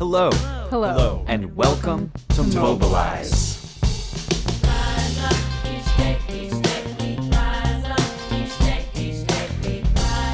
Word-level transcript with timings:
Hello. 0.00 0.30
Hello. 0.70 0.88
Hello. 0.88 1.24
And 1.28 1.54
welcome 1.54 2.10
to 2.30 2.42
Mobilize. 2.42 3.60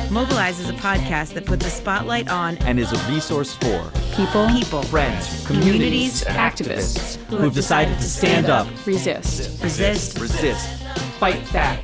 Mobilize 0.09 0.61
is 0.61 0.71
a 0.71 0.73
podcast 0.75 1.35
that 1.35 1.47
puts 1.47 1.67
a 1.67 1.71
spotlight 1.71 2.29
on 2.29 2.59
And 2.59 2.79
is 2.79 2.93
a 2.93 3.13
resource 3.13 3.57
for 3.57 3.91
People, 4.15 4.47
people, 4.51 4.83
friends, 4.85 5.45
communities, 5.49 6.23
activists, 6.23 7.17
who've 7.25 7.53
decided 7.53 7.97
to 7.97 8.09
stand 8.09 8.47
up, 8.47 8.69
resist. 8.87 9.61
resist, 9.65 10.21
resist, 10.21 10.85
fight 11.19 11.43
back, 11.53 11.83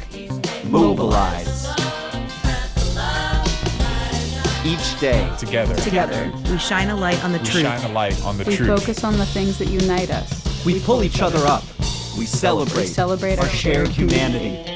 mobilize. 0.67 1.52
Each 4.65 4.99
day, 5.01 5.29
Together, 5.39 5.75
Together, 5.77 6.31
we 6.49 6.57
shine 6.57 6.89
a 6.91 6.97
light 6.97 7.23
on 7.25 7.33
the 7.33 7.39
we 7.39 7.45
truth. 7.47 7.63
shine 7.65 7.91
a 7.91 7.93
light 7.93 8.23
on 8.25 8.39
the 8.39 8.45
we 8.45 8.55
truth. 8.57 8.69
focus 8.69 9.03
on 9.03 9.19
the 9.19 9.27
things 9.27 9.59
that 9.59 9.67
unite 9.69 10.09
us. 10.11 10.65
we 10.65 10.79
pull 10.79 11.03
each 11.03 11.21
other 11.21 11.45
up. 11.47 11.65
We 12.17 12.27
celebrate, 12.27 12.83
We 12.83 12.87
celebrate 12.87 13.39
our 13.41 13.45
our 13.47 13.51
shared 13.51 13.89
shared 13.89 13.89
humanity. 13.89 14.72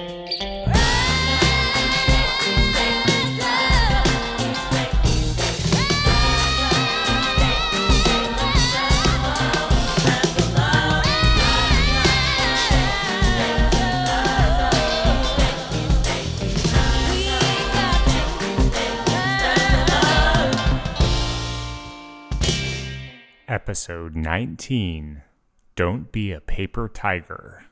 Episode 23.88 24.16
19 24.16 25.23
Don't 25.76 26.10
Be 26.10 26.32
a 26.32 26.40
Paper 26.40 26.90
Tiger. 26.92 27.66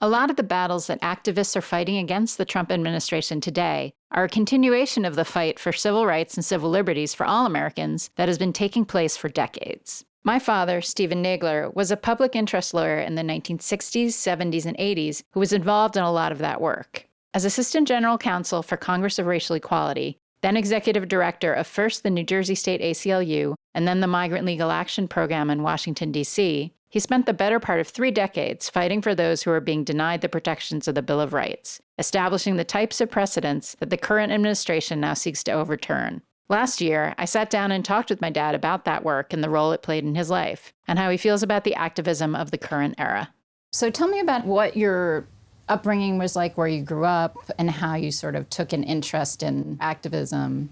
A 0.00 0.08
lot 0.08 0.30
of 0.30 0.36
the 0.36 0.44
battles 0.44 0.86
that 0.86 1.02
activists 1.02 1.56
are 1.56 1.60
fighting 1.60 1.96
against 1.96 2.38
the 2.38 2.44
Trump 2.44 2.70
administration 2.70 3.40
today 3.40 3.92
are 4.12 4.22
a 4.22 4.28
continuation 4.28 5.04
of 5.04 5.16
the 5.16 5.24
fight 5.24 5.58
for 5.58 5.72
civil 5.72 6.06
rights 6.06 6.36
and 6.36 6.44
civil 6.44 6.70
liberties 6.70 7.12
for 7.12 7.26
all 7.26 7.44
Americans 7.44 8.10
that 8.14 8.28
has 8.28 8.38
been 8.38 8.52
taking 8.52 8.84
place 8.84 9.16
for 9.16 9.28
decades. 9.28 10.04
My 10.22 10.38
father, 10.38 10.80
Stephen 10.80 11.24
Nagler, 11.24 11.74
was 11.74 11.90
a 11.90 11.96
public 11.96 12.36
interest 12.36 12.72
lawyer 12.72 13.00
in 13.00 13.16
the 13.16 13.22
1960s, 13.22 14.10
70s, 14.10 14.64
and 14.64 14.78
80s 14.78 15.24
who 15.32 15.40
was 15.40 15.52
involved 15.52 15.96
in 15.96 16.04
a 16.04 16.12
lot 16.12 16.30
of 16.30 16.38
that 16.38 16.60
work. 16.60 17.08
As 17.34 17.44
Assistant 17.44 17.88
General 17.88 18.16
Counsel 18.16 18.62
for 18.62 18.76
Congress 18.76 19.18
of 19.18 19.26
Racial 19.26 19.56
Equality, 19.56 20.20
then 20.40 20.56
Executive 20.56 21.08
Director 21.08 21.52
of 21.52 21.66
first 21.66 22.02
the 22.02 22.10
New 22.10 22.24
Jersey 22.24 22.54
State 22.54 22.80
ACLU 22.80 23.54
and 23.74 23.86
then 23.86 24.00
the 24.00 24.06
Migrant 24.06 24.44
Legal 24.44 24.70
Action 24.70 25.08
Program 25.08 25.50
in 25.50 25.62
Washington, 25.62 26.12
D.C., 26.12 26.72
he 26.90 27.00
spent 27.00 27.26
the 27.26 27.34
better 27.34 27.60
part 27.60 27.80
of 27.80 27.88
three 27.88 28.10
decades 28.10 28.70
fighting 28.70 29.02
for 29.02 29.14
those 29.14 29.42
who 29.42 29.50
are 29.50 29.60
being 29.60 29.84
denied 29.84 30.22
the 30.22 30.28
protections 30.28 30.88
of 30.88 30.94
the 30.94 31.02
Bill 31.02 31.20
of 31.20 31.34
Rights, 31.34 31.82
establishing 31.98 32.56
the 32.56 32.64
types 32.64 33.00
of 33.00 33.10
precedents 33.10 33.76
that 33.78 33.90
the 33.90 33.98
current 33.98 34.32
administration 34.32 35.00
now 35.00 35.12
seeks 35.12 35.44
to 35.44 35.52
overturn. 35.52 36.22
Last 36.48 36.80
year, 36.80 37.14
I 37.18 37.26
sat 37.26 37.50
down 37.50 37.72
and 37.72 37.84
talked 37.84 38.08
with 38.08 38.22
my 38.22 38.30
dad 38.30 38.54
about 38.54 38.86
that 38.86 39.04
work 39.04 39.34
and 39.34 39.44
the 39.44 39.50
role 39.50 39.72
it 39.72 39.82
played 39.82 40.04
in 40.04 40.14
his 40.14 40.30
life, 40.30 40.72
and 40.86 40.98
how 40.98 41.10
he 41.10 41.18
feels 41.18 41.42
about 41.42 41.64
the 41.64 41.74
activism 41.74 42.34
of 42.34 42.50
the 42.50 42.58
current 42.58 42.94
era. 42.96 43.34
So 43.70 43.90
tell 43.90 44.08
me 44.08 44.18
about 44.20 44.46
what 44.46 44.74
your 44.74 45.28
upbringing 45.68 46.18
was 46.18 46.36
like, 46.36 46.56
where 46.56 46.68
you 46.68 46.82
grew 46.82 47.04
up, 47.04 47.36
and 47.58 47.70
how 47.70 47.94
you 47.94 48.10
sort 48.10 48.34
of 48.34 48.48
took 48.50 48.72
an 48.72 48.82
interest 48.82 49.42
in 49.42 49.78
activism. 49.80 50.70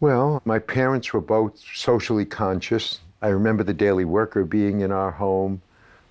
Well, 0.00 0.40
my 0.44 0.58
parents 0.58 1.12
were 1.12 1.20
both 1.20 1.58
socially 1.74 2.24
conscious. 2.24 3.00
I 3.20 3.28
remember 3.28 3.64
the 3.64 3.74
Daily 3.74 4.04
Worker 4.04 4.44
being 4.44 4.80
in 4.80 4.92
our 4.92 5.10
home 5.10 5.60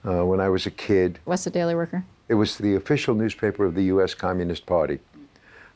uh, 0.06 0.26
when 0.26 0.40
I 0.40 0.50
was 0.50 0.66
a 0.66 0.72
kid. 0.72 1.20
What's 1.26 1.46
the 1.46 1.50
Daily 1.50 1.76
Worker? 1.76 2.04
It 2.28 2.34
was 2.34 2.58
the 2.58 2.76
official 2.76 3.16
newspaper 3.16 3.66
of 3.66 3.76
the 3.76 3.84
U.S. 3.84 4.14
Communist 4.14 4.66
Party. 4.66 5.00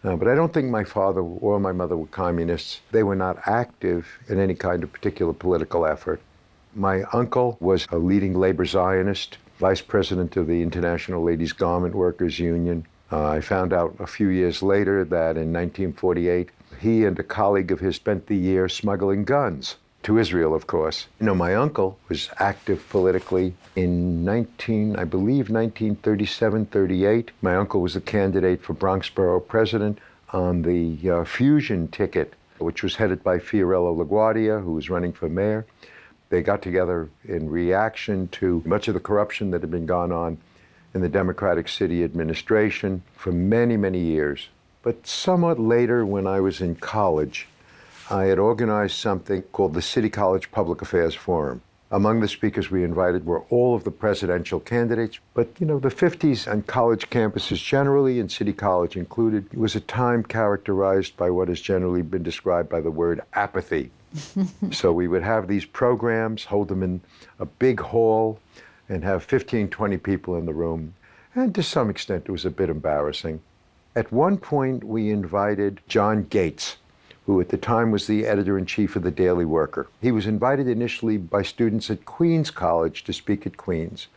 Uh, 0.03 0.15
but 0.15 0.27
I 0.27 0.35
don't 0.35 0.53
think 0.53 0.69
my 0.69 0.83
father 0.83 1.21
or 1.21 1.59
my 1.59 1.71
mother 1.71 1.95
were 1.95 2.07
communists. 2.07 2.81
They 2.91 3.03
were 3.03 3.15
not 3.15 3.37
active 3.45 4.07
in 4.27 4.39
any 4.39 4.55
kind 4.55 4.83
of 4.83 4.91
particular 4.91 5.31
political 5.31 5.85
effort. 5.85 6.19
My 6.73 7.03
uncle 7.13 7.57
was 7.59 7.87
a 7.91 7.97
leading 7.97 8.33
labor 8.33 8.65
Zionist, 8.65 9.37
vice 9.61 9.79
president 9.79 10.35
of 10.37 10.47
the 10.47 10.63
International 10.63 11.23
Ladies 11.23 11.53
Garment 11.53 11.93
Workers 11.93 12.39
Union. 12.39 12.83
Uh, 13.11 13.27
I 13.27 13.41
found 13.41 13.73
out 13.73 13.95
a 13.99 14.07
few 14.07 14.29
years 14.29 14.63
later 14.63 15.05
that 15.05 15.37
in 15.37 15.53
1948, 15.53 16.49
he 16.79 17.05
and 17.05 17.19
a 17.19 17.23
colleague 17.23 17.71
of 17.71 17.79
his 17.79 17.95
spent 17.95 18.25
the 18.25 18.35
year 18.35 18.67
smuggling 18.67 19.23
guns 19.23 19.75
to 20.01 20.17
Israel, 20.17 20.55
of 20.55 20.65
course. 20.65 21.05
You 21.19 21.27
know, 21.27 21.35
my 21.35 21.53
uncle 21.53 21.99
was 22.09 22.31
active 22.39 22.89
politically 22.89 23.53
in 23.75 24.25
19, 24.25 24.95
I 24.95 25.03
believe, 25.03 25.51
1937, 25.51 26.65
38. 26.65 27.29
My 27.43 27.55
uncle 27.55 27.81
was 27.81 27.93
the 27.93 28.01
candidate 28.01 28.63
for 28.63 28.73
Bronx 28.73 29.11
Borough 29.11 29.39
president 29.39 29.99
on 30.33 30.63
the 30.63 31.07
uh, 31.07 31.23
Fusion 31.23 31.87
ticket, 31.87 32.33
which 32.57 32.81
was 32.81 32.95
headed 32.95 33.23
by 33.23 33.37
Fiorello 33.37 33.95
LaGuardia, 33.95 34.63
who 34.63 34.73
was 34.73 34.89
running 34.89 35.13
for 35.13 35.29
mayor. 35.29 35.67
They 36.31 36.41
got 36.41 36.61
together 36.61 37.09
in 37.25 37.49
reaction 37.49 38.29
to 38.29 38.63
much 38.65 38.87
of 38.87 38.93
the 38.93 39.01
corruption 39.01 39.51
that 39.51 39.59
had 39.59 39.69
been 39.69 39.85
gone 39.85 40.13
on 40.13 40.37
in 40.93 41.01
the 41.01 41.09
Democratic 41.09 41.67
City 41.67 42.05
administration 42.05 43.03
for 43.13 43.33
many, 43.33 43.75
many 43.75 43.99
years. 43.99 44.47
But 44.81 45.05
somewhat 45.05 45.59
later, 45.59 46.05
when 46.05 46.25
I 46.25 46.39
was 46.39 46.61
in 46.61 46.75
college, 46.75 47.49
I 48.09 48.23
had 48.25 48.39
organized 48.39 48.95
something 48.95 49.41
called 49.51 49.73
the 49.73 49.81
City 49.81 50.09
College 50.09 50.51
Public 50.51 50.81
Affairs 50.81 51.13
Forum. 51.15 51.61
Among 51.91 52.21
the 52.21 52.29
speakers 52.29 52.71
we 52.71 52.85
invited 52.85 53.25
were 53.25 53.43
all 53.49 53.75
of 53.75 53.83
the 53.83 53.91
presidential 53.91 54.61
candidates, 54.61 55.19
but 55.33 55.49
you 55.59 55.65
know, 55.65 55.79
the 55.79 55.89
50s 55.89 56.49
on 56.49 56.61
college 56.61 57.09
campuses 57.09 57.61
generally, 57.61 58.21
and 58.21 58.31
City 58.31 58.53
College 58.53 58.95
included, 58.95 59.53
was 59.53 59.75
a 59.75 59.81
time 59.81 60.23
characterized 60.23 61.17
by 61.17 61.29
what 61.29 61.49
has 61.49 61.59
generally 61.59 62.01
been 62.01 62.23
described 62.23 62.69
by 62.69 62.79
the 62.79 62.89
word 62.89 63.19
apathy. 63.33 63.91
so 64.71 64.91
we 64.91 65.07
would 65.07 65.23
have 65.23 65.47
these 65.47 65.65
programs, 65.65 66.45
hold 66.45 66.67
them 66.67 66.83
in 66.83 67.01
a 67.39 67.45
big 67.45 67.79
hall, 67.79 68.39
and 68.89 69.03
have 69.03 69.23
15, 69.23 69.69
20 69.69 69.97
people 69.97 70.35
in 70.35 70.45
the 70.45 70.53
room. 70.53 70.93
And 71.33 71.55
to 71.55 71.63
some 71.63 71.89
extent, 71.89 72.25
it 72.27 72.31
was 72.31 72.45
a 72.45 72.49
bit 72.49 72.69
embarrassing. 72.69 73.41
At 73.95 74.11
one 74.11 74.37
point, 74.37 74.83
we 74.83 75.09
invited 75.09 75.81
John 75.87 76.23
Gates, 76.23 76.77
who 77.25 77.39
at 77.39 77.49
the 77.49 77.57
time 77.57 77.91
was 77.91 78.07
the 78.07 78.25
editor 78.25 78.57
in 78.57 78.65
chief 78.65 78.95
of 78.95 79.03
the 79.03 79.11
Daily 79.11 79.45
Worker. 79.45 79.87
He 80.01 80.11
was 80.11 80.25
invited 80.25 80.67
initially 80.67 81.17
by 81.17 81.43
students 81.43 81.89
at 81.89 82.05
Queens 82.05 82.51
College 82.51 83.03
to 83.05 83.13
speak 83.13 83.45
at 83.45 83.57
Queens, 83.57 84.07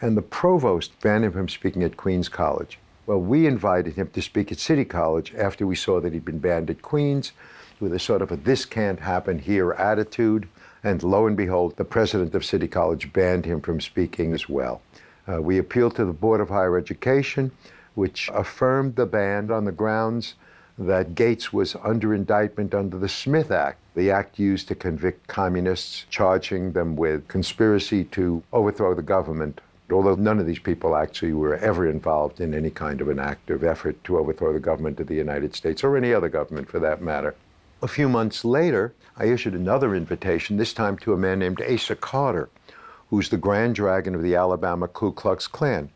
and 0.00 0.16
the 0.16 0.22
provost 0.22 0.98
banned 1.00 1.24
him 1.24 1.32
from 1.32 1.48
speaking 1.48 1.82
at 1.82 1.96
Queens 1.96 2.28
College. 2.28 2.78
Well, 3.06 3.20
we 3.20 3.46
invited 3.46 3.94
him 3.94 4.08
to 4.08 4.22
speak 4.22 4.50
at 4.50 4.58
City 4.58 4.84
College 4.84 5.34
after 5.34 5.66
we 5.66 5.76
saw 5.76 6.00
that 6.00 6.14
he'd 6.14 6.24
been 6.24 6.38
banned 6.38 6.70
at 6.70 6.80
Queens 6.80 7.32
with 7.80 7.92
a 7.94 7.98
sort 7.98 8.22
of 8.22 8.30
a 8.32 8.36
this 8.36 8.64
can't 8.64 9.00
happen 9.00 9.38
here 9.38 9.72
attitude. 9.72 10.48
And 10.82 11.02
lo 11.02 11.26
and 11.26 11.36
behold, 11.36 11.76
the 11.76 11.84
president 11.84 12.34
of 12.34 12.44
City 12.44 12.68
College 12.68 13.12
banned 13.12 13.46
him 13.46 13.60
from 13.60 13.80
speaking 13.80 14.32
as 14.32 14.48
well. 14.48 14.82
Uh, 15.26 15.40
we 15.40 15.58
appealed 15.58 15.96
to 15.96 16.04
the 16.04 16.12
Board 16.12 16.40
of 16.40 16.50
Higher 16.50 16.76
Education, 16.76 17.50
which 17.94 18.28
affirmed 18.34 18.96
the 18.96 19.06
ban 19.06 19.50
on 19.50 19.64
the 19.64 19.72
grounds 19.72 20.34
that 20.78 21.14
Gates 21.14 21.52
was 21.52 21.76
under 21.84 22.14
indictment 22.14 22.74
under 22.74 22.98
the 22.98 23.08
Smith 23.08 23.50
Act, 23.50 23.78
the 23.94 24.10
act 24.10 24.38
used 24.38 24.66
to 24.68 24.74
convict 24.74 25.26
communists, 25.28 26.04
charging 26.10 26.72
them 26.72 26.96
with 26.96 27.28
conspiracy 27.28 28.04
to 28.04 28.42
overthrow 28.52 28.94
the 28.94 29.02
government. 29.02 29.60
Although 29.92 30.16
none 30.16 30.40
of 30.40 30.46
these 30.46 30.58
people 30.58 30.96
actually 30.96 31.34
were 31.34 31.56
ever 31.56 31.88
involved 31.88 32.40
in 32.40 32.54
any 32.54 32.70
kind 32.70 33.00
of 33.00 33.08
an 33.08 33.20
active 33.20 33.62
effort 33.62 34.02
to 34.04 34.18
overthrow 34.18 34.52
the 34.52 34.58
government 34.58 34.98
of 34.98 35.06
the 35.06 35.14
United 35.14 35.54
States 35.54 35.84
or 35.84 35.96
any 35.96 36.12
other 36.12 36.28
government 36.28 36.68
for 36.68 36.80
that 36.80 37.02
matter. 37.02 37.34
A 37.84 37.86
few 37.86 38.08
months 38.08 38.46
later, 38.46 38.94
I 39.14 39.26
issued 39.26 39.52
another 39.52 39.94
invitation, 39.94 40.56
this 40.56 40.72
time 40.72 40.96
to 40.96 41.12
a 41.12 41.18
man 41.18 41.40
named 41.40 41.60
Asa 41.60 41.96
Carter, 41.96 42.48
who's 43.10 43.28
the 43.28 43.36
grand 43.36 43.74
dragon 43.74 44.14
of 44.14 44.22
the 44.22 44.34
Alabama 44.34 44.88
Ku 44.88 45.12
Klux 45.12 45.46
Klan. 45.46 45.90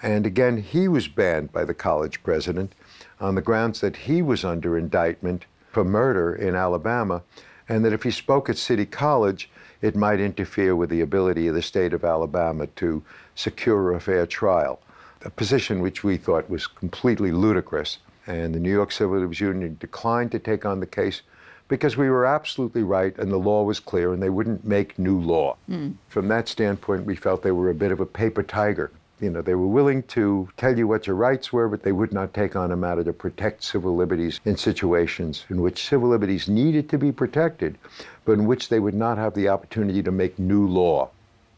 And 0.00 0.24
again, 0.24 0.56
he 0.56 0.88
was 0.88 1.06
banned 1.06 1.52
by 1.52 1.66
the 1.66 1.74
college 1.74 2.22
president 2.22 2.72
on 3.20 3.34
the 3.34 3.42
grounds 3.42 3.82
that 3.82 3.96
he 4.08 4.22
was 4.22 4.42
under 4.42 4.78
indictment 4.78 5.44
for 5.70 5.84
murder 5.84 6.34
in 6.34 6.54
Alabama, 6.54 7.20
and 7.68 7.84
that 7.84 7.92
if 7.92 8.04
he 8.04 8.10
spoke 8.10 8.48
at 8.48 8.56
City 8.56 8.86
College, 8.86 9.50
it 9.82 9.94
might 9.94 10.20
interfere 10.20 10.74
with 10.74 10.88
the 10.88 11.02
ability 11.02 11.46
of 11.46 11.54
the 11.54 11.60
state 11.60 11.92
of 11.92 12.04
Alabama 12.04 12.68
to 12.76 13.02
secure 13.34 13.92
a 13.92 14.00
fair 14.00 14.24
trial, 14.24 14.80
a 15.20 15.28
position 15.28 15.80
which 15.80 16.02
we 16.02 16.16
thought 16.16 16.48
was 16.48 16.66
completely 16.66 17.32
ludicrous. 17.32 17.98
And 18.28 18.54
the 18.54 18.60
New 18.60 18.70
York 18.70 18.92
Civil 18.92 19.14
Liberties 19.14 19.40
Union 19.40 19.76
declined 19.80 20.30
to 20.32 20.38
take 20.38 20.66
on 20.66 20.80
the 20.80 20.86
case 20.86 21.22
because 21.66 21.96
we 21.96 22.10
were 22.10 22.26
absolutely 22.26 22.82
right 22.82 23.16
and 23.18 23.32
the 23.32 23.38
law 23.38 23.62
was 23.62 23.80
clear 23.80 24.12
and 24.12 24.22
they 24.22 24.28
wouldn't 24.28 24.66
make 24.66 24.98
new 24.98 25.18
law. 25.18 25.56
Hmm. 25.66 25.92
From 26.08 26.28
that 26.28 26.46
standpoint, 26.46 27.06
we 27.06 27.16
felt 27.16 27.42
they 27.42 27.52
were 27.52 27.70
a 27.70 27.74
bit 27.74 27.90
of 27.90 28.00
a 28.00 28.06
paper 28.06 28.42
tiger. 28.42 28.90
You 29.18 29.30
know, 29.30 29.40
they 29.40 29.54
were 29.54 29.66
willing 29.66 30.02
to 30.04 30.48
tell 30.58 30.78
you 30.78 30.86
what 30.86 31.06
your 31.06 31.16
rights 31.16 31.52
were, 31.52 31.68
but 31.68 31.82
they 31.82 31.90
would 31.90 32.12
not 32.12 32.34
take 32.34 32.54
on 32.54 32.70
a 32.70 32.76
matter 32.76 33.02
to 33.02 33.12
protect 33.14 33.64
civil 33.64 33.96
liberties 33.96 34.40
in 34.44 34.58
situations 34.58 35.46
in 35.48 35.62
which 35.62 35.88
civil 35.88 36.10
liberties 36.10 36.48
needed 36.48 36.88
to 36.90 36.98
be 36.98 37.10
protected, 37.10 37.78
but 38.26 38.32
in 38.32 38.44
which 38.44 38.68
they 38.68 38.78
would 38.78 38.94
not 38.94 39.16
have 39.16 39.34
the 39.34 39.48
opportunity 39.48 40.02
to 40.02 40.12
make 40.12 40.38
new 40.38 40.68
law. 40.68 41.10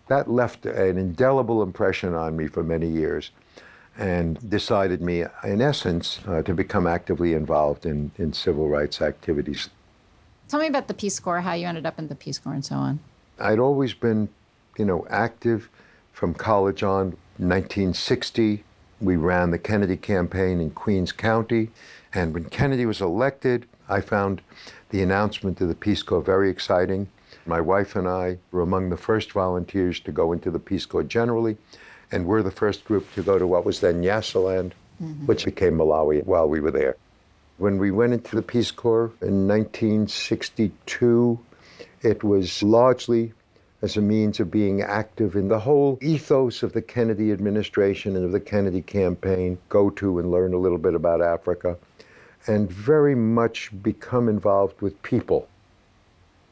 That 0.06 0.30
left 0.30 0.66
an 0.66 0.96
indelible 0.96 1.62
impression 1.62 2.14
on 2.14 2.36
me 2.36 2.46
for 2.46 2.62
many 2.62 2.88
years 2.88 3.30
and 3.98 4.48
decided 4.48 5.00
me, 5.02 5.24
in 5.44 5.60
essence, 5.60 6.20
uh, 6.26 6.42
to 6.42 6.54
become 6.54 6.86
actively 6.86 7.34
involved 7.34 7.84
in, 7.84 8.10
in 8.16 8.32
civil 8.32 8.68
rights 8.68 9.02
activities. 9.02 9.68
Tell 10.48 10.60
me 10.60 10.66
about 10.66 10.88
the 10.88 10.94
Peace 10.94 11.20
Corps, 11.20 11.40
how 11.40 11.52
you 11.52 11.66
ended 11.66 11.86
up 11.86 11.98
in 11.98 12.08
the 12.08 12.14
Peace 12.14 12.38
Corps, 12.38 12.54
and 12.54 12.64
so 12.64 12.76
on. 12.76 13.00
I'd 13.38 13.58
always 13.58 13.94
been, 13.94 14.28
you 14.76 14.84
know, 14.84 15.06
active 15.08 15.68
from 16.12 16.34
college 16.34 16.82
on. 16.82 17.16
1960, 17.38 18.64
we 19.00 19.16
ran 19.16 19.50
the 19.50 19.58
Kennedy 19.58 19.96
campaign 19.96 20.60
in 20.60 20.70
Queens 20.70 21.12
County. 21.12 21.70
And 22.12 22.34
when 22.34 22.44
Kennedy 22.44 22.84
was 22.84 23.00
elected, 23.00 23.66
I 23.88 24.00
found 24.00 24.42
the 24.90 25.02
announcement 25.02 25.60
of 25.60 25.68
the 25.68 25.74
Peace 25.74 26.02
Corps 26.02 26.20
very 26.20 26.50
exciting. 26.50 27.08
My 27.46 27.60
wife 27.60 27.96
and 27.96 28.06
I 28.06 28.38
were 28.50 28.60
among 28.60 28.90
the 28.90 28.96
first 28.96 29.32
volunteers 29.32 30.00
to 30.00 30.12
go 30.12 30.32
into 30.32 30.50
the 30.50 30.58
Peace 30.58 30.84
Corps 30.84 31.02
generally, 31.02 31.56
and 32.12 32.26
we're 32.26 32.42
the 32.42 32.50
first 32.50 32.84
group 32.84 33.12
to 33.14 33.22
go 33.22 33.38
to 33.38 33.46
what 33.46 33.64
was 33.64 33.80
then 33.80 34.02
Nyasaland, 34.02 34.72
mm-hmm. 35.02 35.26
which 35.26 35.44
became 35.44 35.78
Malawi 35.78 36.24
while 36.24 36.48
we 36.48 36.60
were 36.60 36.70
there. 36.70 36.96
When 37.58 37.78
we 37.78 37.90
went 37.90 38.14
into 38.14 38.36
the 38.36 38.42
Peace 38.42 38.70
Corps 38.70 39.12
in 39.20 39.46
1962, 39.46 41.38
it 42.02 42.24
was 42.24 42.62
largely 42.62 43.32
as 43.82 43.96
a 43.96 44.02
means 44.02 44.40
of 44.40 44.50
being 44.50 44.82
active 44.82 45.36
in 45.36 45.48
the 45.48 45.58
whole 45.58 45.98
ethos 46.02 46.62
of 46.62 46.72
the 46.72 46.82
Kennedy 46.82 47.32
administration 47.32 48.16
and 48.16 48.24
of 48.24 48.32
the 48.32 48.40
Kennedy 48.40 48.82
campaign 48.82 49.58
go 49.68 49.90
to 49.90 50.18
and 50.18 50.30
learn 50.30 50.52
a 50.52 50.58
little 50.58 50.78
bit 50.78 50.94
about 50.94 51.22
Africa, 51.22 51.76
and 52.46 52.70
very 52.70 53.14
much 53.14 53.70
become 53.82 54.28
involved 54.28 54.80
with 54.80 55.02
people. 55.02 55.48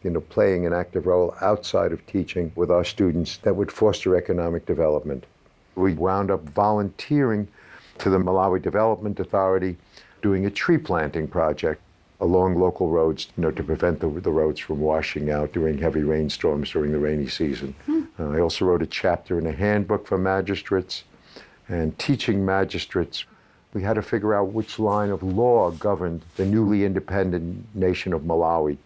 You 0.03 0.11
know, 0.11 0.21
playing 0.21 0.65
an 0.65 0.73
active 0.73 1.07
role 1.07 1.35
outside 1.41 1.93
of 1.93 2.07
teaching 2.07 2.53
with 2.55 2.71
our 2.71 2.85
students 2.85 3.39
that 3.39 3.57
would 3.57 3.73
foster 3.73 4.17
economic 4.17 4.65
development. 4.65 5.25
We 5.79 5.95
wound 5.95 6.31
up 6.31 6.43
volunteering 6.49 7.49
to 7.99 8.11
the 8.11 8.19
Malawi 8.19 8.61
Development 8.61 9.19
Authority 9.21 9.77
doing 10.23 10.47
a 10.47 10.51
tree 10.51 10.79
planting 10.79 11.29
project 11.29 11.81
along 12.21 12.59
local 12.59 12.89
roads, 12.89 13.29
you 13.37 13.43
know, 13.43 13.53
to 13.53 13.63
prevent 13.63 14.01
the, 14.01 14.09
the 14.09 14.31
roads 14.31 14.59
from 14.59 14.81
washing 14.81 15.31
out 15.31 15.53
during 15.53 15.79
heavy 15.79 16.03
rainstorms 16.03 16.71
during 16.71 16.91
the 16.91 16.99
rainy 16.99 17.29
season. 17.29 17.75
Hmm. 17.87 18.03
Uh, 18.19 18.31
I 18.31 18.41
also 18.41 18.65
wrote 18.65 18.83
a 18.83 18.87
chapter 18.87 19.39
in 19.39 19.47
a 19.47 19.53
handbook 19.53 20.07
for 20.07 20.19
magistrates 20.19 21.05
and 21.69 21.97
teaching 21.99 22.45
magistrates. 22.45 23.25
We 23.73 23.83
had 23.83 23.95
to 23.95 24.03
figure 24.03 24.35
out 24.35 24.53
which 24.53 24.81
line 24.81 25.11
of 25.11 25.23
law 25.23 25.71
governed 25.71 26.23
the 26.35 26.45
newly 26.45 26.85
independent 26.85 27.73
nation 27.77 28.13
of 28.13 28.23
Malawi. 28.23 28.79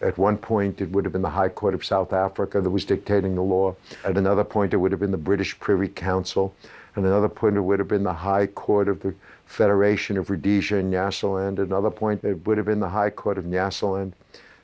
At 0.00 0.18
one 0.18 0.36
point, 0.36 0.80
it 0.80 0.90
would 0.90 1.04
have 1.04 1.12
been 1.12 1.22
the 1.22 1.30
High 1.30 1.48
Court 1.48 1.74
of 1.74 1.84
South 1.84 2.12
Africa 2.12 2.60
that 2.60 2.70
was 2.70 2.84
dictating 2.84 3.34
the 3.34 3.42
law. 3.42 3.74
At 4.04 4.18
another 4.18 4.44
point, 4.44 4.74
it 4.74 4.76
would 4.76 4.92
have 4.92 5.00
been 5.00 5.10
the 5.10 5.16
British 5.16 5.58
Privy 5.58 5.88
Council. 5.88 6.54
At 6.96 7.04
another 7.04 7.28
point, 7.28 7.56
it 7.56 7.60
would 7.60 7.78
have 7.78 7.88
been 7.88 8.02
the 8.02 8.12
High 8.12 8.46
Court 8.46 8.88
of 8.88 9.00
the 9.00 9.14
Federation 9.46 10.18
of 10.18 10.28
Rhodesia 10.28 10.76
and 10.76 10.92
Nyasaland. 10.92 11.54
At 11.54 11.66
Another 11.66 11.90
point, 11.90 12.24
it 12.24 12.46
would 12.46 12.58
have 12.58 12.66
been 12.66 12.80
the 12.80 12.88
High 12.88 13.10
Court 13.10 13.38
of 13.38 13.44
Nyasaland. 13.44 14.12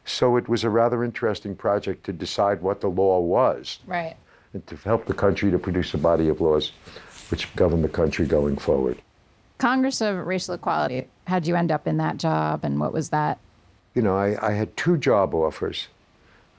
So 0.05 0.37
it 0.37 0.49
was 0.49 0.65
a 0.65 0.71
rather 0.71 1.05
interesting 1.05 1.55
project 1.55 2.05
to 2.05 2.13
decide 2.13 2.61
what 2.61 2.81
the 2.81 2.89
law 2.89 3.21
was. 3.21 3.79
Right. 3.87 4.17
And 4.53 4.67
to 4.67 4.77
help 4.77 5.07
the 5.07 5.15
country 5.15 5.51
to 5.51 5.59
produce 5.59 5.95
a 5.95 5.99
body 5.99 6.29
of 6.29 6.41
laws 6.41 6.73
which 7.31 7.55
govern 7.57 7.81
the 7.81 7.89
country 7.89 8.27
going 8.27 8.57
forward. 8.59 9.01
Congress 9.59 10.01
of 10.01 10.27
Racial 10.27 10.55
Equality, 10.55 11.07
how'd 11.27 11.47
you 11.47 11.55
end 11.55 11.71
up 11.71 11.87
in 11.87 11.97
that 11.99 12.19
job 12.19 12.65
and 12.65 12.81
what 12.81 12.93
was 12.93 13.11
that? 13.11 13.39
You 13.95 14.03
know, 14.03 14.17
I, 14.17 14.37
I 14.47 14.53
had 14.53 14.77
two 14.77 14.97
job 14.97 15.35
offers 15.35 15.89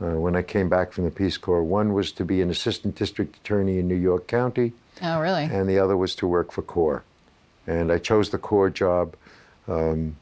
uh, 0.01 0.11
when 0.11 0.35
I 0.35 0.41
came 0.41 0.69
back 0.69 0.91
from 0.91 1.05
the 1.05 1.11
Peace 1.11 1.37
Corps. 1.37 1.63
One 1.63 1.93
was 1.93 2.11
to 2.13 2.25
be 2.25 2.41
an 2.41 2.49
assistant 2.49 2.95
district 2.95 3.37
attorney 3.37 3.79
in 3.79 3.87
New 3.87 3.95
York 3.95 4.27
County. 4.27 4.73
Oh, 5.01 5.19
really? 5.19 5.45
And 5.45 5.67
the 5.67 5.79
other 5.79 5.97
was 5.97 6.15
to 6.15 6.27
work 6.27 6.51
for 6.51 6.61
CORE. 6.61 7.03
And 7.65 7.91
I 7.91 7.97
chose 7.97 8.29
the 8.29 8.37
CORE 8.37 8.69
job 8.69 9.15
um, 9.67 10.15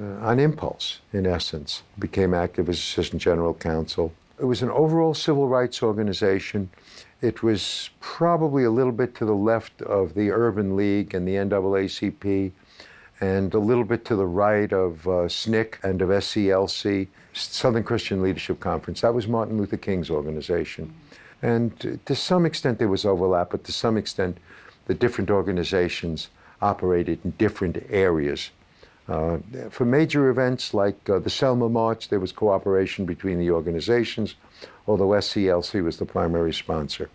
uh, 0.00 0.26
on 0.26 0.38
impulse, 0.38 1.00
in 1.12 1.26
essence. 1.26 1.82
Became 1.98 2.32
active 2.32 2.68
as 2.68 2.78
Assistant 2.78 3.20
General 3.20 3.52
Counsel. 3.52 4.12
It 4.38 4.44
was 4.44 4.62
an 4.62 4.70
overall 4.70 5.12
civil 5.12 5.48
rights 5.48 5.82
organization. 5.82 6.70
It 7.20 7.42
was 7.42 7.90
probably 8.00 8.64
a 8.64 8.70
little 8.70 8.92
bit 8.92 9.14
to 9.16 9.26
the 9.26 9.34
left 9.34 9.82
of 9.82 10.14
the 10.14 10.30
Urban 10.30 10.76
League 10.76 11.12
and 11.12 11.28
the 11.28 11.34
NAACP, 11.34 12.52
and 13.20 13.52
a 13.54 13.58
little 13.58 13.84
bit 13.84 14.04
to 14.06 14.16
the 14.16 14.26
right 14.26 14.72
of 14.72 15.06
uh, 15.06 15.28
SNCC 15.28 15.84
and 15.84 16.00
of 16.02 16.08
SCLC, 16.08 17.06
Southern 17.32 17.84
Christian 17.84 18.22
Leadership 18.22 18.60
Conference. 18.60 19.02
That 19.02 19.14
was 19.14 19.28
Martin 19.28 19.58
Luther 19.58 19.76
King's 19.76 20.10
organization. 20.10 20.92
And 21.42 22.00
to 22.04 22.14
some 22.14 22.44
extent 22.44 22.78
there 22.78 22.88
was 22.88 23.04
overlap, 23.04 23.50
but 23.50 23.64
to 23.64 23.72
some 23.72 23.96
extent 23.96 24.38
the 24.86 24.94
different 24.94 25.30
organizations 25.30 26.28
operated 26.60 27.20
in 27.24 27.30
different 27.32 27.82
areas. 27.88 28.50
Uh, 29.08 29.38
for 29.70 29.84
major 29.84 30.28
events 30.28 30.72
like 30.72 31.08
uh, 31.08 31.18
the 31.18 31.30
Selma 31.30 31.68
March, 31.68 32.08
there 32.08 32.20
was 32.20 32.32
cooperation 32.32 33.06
between 33.06 33.38
the 33.38 33.50
organizations, 33.50 34.36
although 34.86 35.08
SCLC 35.08 35.82
was 35.82 35.96
the 35.96 36.04
primary 36.04 36.52
sponsor. 36.52 37.10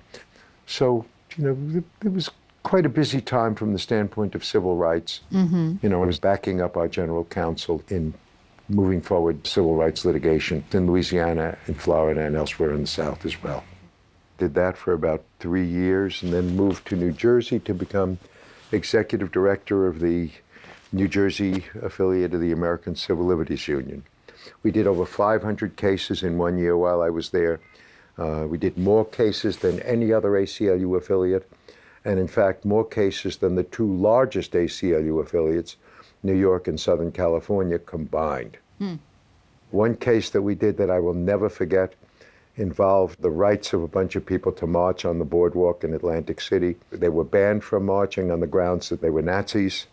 So, 0.66 1.06
you 1.38 1.44
know, 1.46 1.84
it 2.04 2.12
was 2.12 2.30
quite 2.66 2.86
a 2.86 2.90
busy 2.90 3.22
time 3.22 3.54
from 3.54 3.74
the 3.74 3.80
standpoint 3.80 4.34
of 4.34 4.44
civil 4.44 4.76
rights. 4.76 5.22
Mm-hmm. 5.32 5.76
You 5.84 5.88
know, 5.88 6.02
I 6.02 6.08
was 6.08 6.20
backing 6.20 6.62
up 6.62 6.76
our 6.76 6.88
general 6.88 7.24
counsel 7.26 7.84
in 7.90 8.16
moving 8.68 9.02
forward 9.02 9.46
civil 9.46 9.76
rights 9.76 10.04
litigation 10.04 10.64
in 10.72 10.88
Louisiana, 10.88 11.60
in 11.68 11.76
Florida, 11.76 12.22
and 12.22 12.36
elsewhere 12.36 12.74
in 12.74 12.82
the 12.82 12.88
South 12.88 13.24
as 13.24 13.42
well. 13.44 13.64
Did 14.40 14.56
that 14.56 14.78
for 14.78 14.94
about 14.94 15.24
three 15.40 15.66
years 15.66 16.24
and 16.24 16.34
then 16.34 16.56
moved 16.56 16.88
to 16.88 16.96
New 16.96 17.12
Jersey 17.12 17.60
to 17.60 17.74
become 17.76 18.18
executive 18.72 19.32
director 19.32 19.86
of 19.86 20.00
the 20.00 20.32
New 20.92 21.08
Jersey 21.08 21.66
affiliate 21.84 22.34
of 22.34 22.42
the 22.42 22.52
American 22.52 22.96
Civil 22.96 23.26
Liberties 23.26 23.68
Union. 23.68 24.04
We 24.64 24.72
did 24.72 24.88
over 24.88 25.06
500 25.06 25.76
cases 25.76 26.24
in 26.24 26.40
one 26.40 26.58
year 26.58 26.76
while 26.76 27.04
I 27.04 27.12
was 27.12 27.30
there. 27.30 27.60
Uh, 28.18 28.48
we 28.50 28.58
did 28.58 28.76
more 28.76 29.06
cases 29.06 29.58
than 29.58 29.82
any 29.82 30.12
other 30.12 30.32
ACLU 30.32 30.98
affiliate, 30.98 31.48
and 32.06 32.20
in 32.20 32.28
fact, 32.28 32.64
more 32.64 32.86
cases 32.86 33.38
than 33.38 33.56
the 33.56 33.64
two 33.64 33.92
largest 33.92 34.54
ACLU 34.54 35.22
affiliates, 35.22 35.76
New 36.22 36.36
York 36.36 36.68
and 36.68 36.80
Southern 36.80 37.12
California 37.12 37.80
combined. 37.80 38.58
Hmm. 38.78 38.96
One 39.72 39.96
case 39.98 40.30
that 40.30 40.44
we 40.44 40.54
did 40.54 40.78
that 40.78 40.92
I 40.92 41.00
will 41.00 41.16
never 41.16 41.50
forget 41.50 41.96
involved 42.58 43.22
the 43.22 43.32
rights 43.32 43.74
of 43.74 43.82
a 43.82 43.88
bunch 43.88 44.16
of 44.16 44.26
people 44.26 44.52
to 44.54 44.68
march 44.68 45.04
on 45.04 45.20
the 45.20 45.26
boardwalk 45.26 45.84
in 45.84 45.94
Atlantic 45.94 46.40
City. 46.40 46.78
They 46.92 47.10
were 47.10 47.24
banned 47.24 47.64
from 47.64 47.86
marching 47.86 48.32
on 48.32 48.40
the 48.40 48.48
grounds 48.48 48.88
that 48.90 49.02
they 49.02 49.10
were 49.10 49.22
Nazis. 49.22 49.88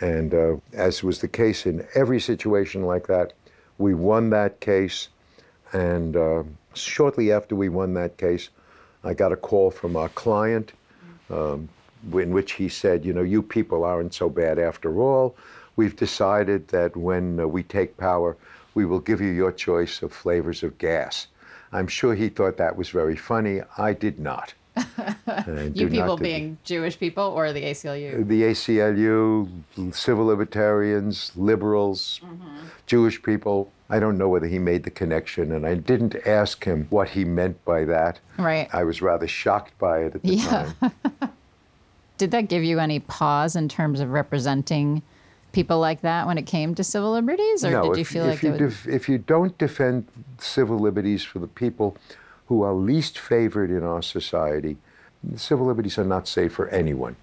And 0.00 0.34
uh, 0.34 0.56
as 0.72 1.02
was 1.02 1.20
the 1.20 1.28
case 1.28 1.66
in 1.66 1.86
every 1.94 2.20
situation 2.20 2.82
like 2.82 3.06
that, 3.06 3.32
we 3.78 3.94
won 3.94 4.30
that 4.30 4.60
case. 4.60 5.08
And 5.72 6.16
uh, 6.16 6.44
shortly 6.74 7.32
after 7.32 7.56
we 7.56 7.68
won 7.68 7.94
that 7.94 8.18
case, 8.18 8.50
I 9.02 9.14
got 9.14 9.32
a 9.32 9.36
call 9.36 9.70
from 9.70 9.96
our 9.96 10.10
client 10.10 10.72
um, 11.30 11.68
in 12.12 12.30
which 12.30 12.52
he 12.52 12.68
said, 12.68 13.04
You 13.04 13.12
know, 13.12 13.22
you 13.22 13.42
people 13.42 13.84
aren't 13.84 14.14
so 14.14 14.28
bad 14.28 14.58
after 14.58 15.00
all. 15.00 15.36
We've 15.76 15.96
decided 15.96 16.68
that 16.68 16.96
when 16.96 17.40
uh, 17.40 17.46
we 17.46 17.62
take 17.62 17.96
power, 17.96 18.36
we 18.74 18.84
will 18.84 19.00
give 19.00 19.20
you 19.20 19.30
your 19.30 19.52
choice 19.52 20.02
of 20.02 20.12
flavors 20.12 20.62
of 20.62 20.78
gas. 20.78 21.26
I'm 21.72 21.88
sure 21.88 22.14
he 22.14 22.28
thought 22.28 22.56
that 22.56 22.76
was 22.76 22.88
very 22.88 23.16
funny. 23.16 23.60
I 23.76 23.92
did 23.92 24.18
not. 24.18 24.54
you 25.74 25.88
people 25.88 26.16
being 26.16 26.58
Jewish 26.64 26.98
people 26.98 27.24
or 27.24 27.52
the 27.52 27.62
ACLU? 27.62 28.26
The 28.28 28.42
ACLU, 28.42 29.94
civil 29.94 30.26
libertarians, 30.26 31.32
liberals, 31.34 32.20
mm-hmm. 32.22 32.66
Jewish 32.86 33.22
people. 33.22 33.72
I 33.88 34.00
don't 34.00 34.18
know 34.18 34.28
whether 34.28 34.46
he 34.46 34.58
made 34.58 34.82
the 34.82 34.90
connection, 34.90 35.52
and 35.52 35.64
I 35.64 35.74
didn't 35.74 36.16
ask 36.26 36.64
him 36.64 36.86
what 36.90 37.10
he 37.10 37.24
meant 37.24 37.64
by 37.64 37.84
that. 37.84 38.18
Right. 38.36 38.68
I 38.72 38.82
was 38.82 39.00
rather 39.00 39.28
shocked 39.28 39.78
by 39.78 40.00
it 40.00 40.14
at 40.16 40.22
the 40.22 40.34
yeah. 40.34 40.72
time. 40.80 40.92
Did 42.18 42.30
that 42.32 42.48
give 42.48 42.64
you 42.64 42.78
any 42.78 42.98
pause 42.98 43.54
in 43.54 43.68
terms 43.68 44.00
of 44.00 44.10
representing 44.10 45.02
people 45.52 45.78
like 45.78 46.00
that 46.00 46.26
when 46.26 46.38
it 46.38 46.46
came 46.46 46.74
to 46.74 46.82
civil 46.82 47.12
liberties, 47.12 47.64
or 47.64 47.70
no, 47.70 47.82
did 47.82 47.96
you 47.96 48.00
if, 48.02 48.08
feel 48.08 48.24
if 48.24 48.30
like 48.30 48.42
you 48.42 48.50
would... 48.52 48.58
def- 48.58 48.88
if 48.88 49.08
you 49.08 49.18
don't 49.18 49.56
defend 49.58 50.06
civil 50.38 50.78
liberties 50.78 51.22
for 51.24 51.38
the 51.38 51.46
people 51.46 51.96
who 52.46 52.62
are 52.62 52.72
least 52.72 53.18
favored 53.18 53.70
in 53.70 53.82
our 53.82 54.02
society, 54.02 54.76
civil 55.34 55.66
liberties 55.66 55.98
are 55.98 56.04
not 56.04 56.26
safe 56.26 56.52
for 56.52 56.68
anyone. 56.68 57.16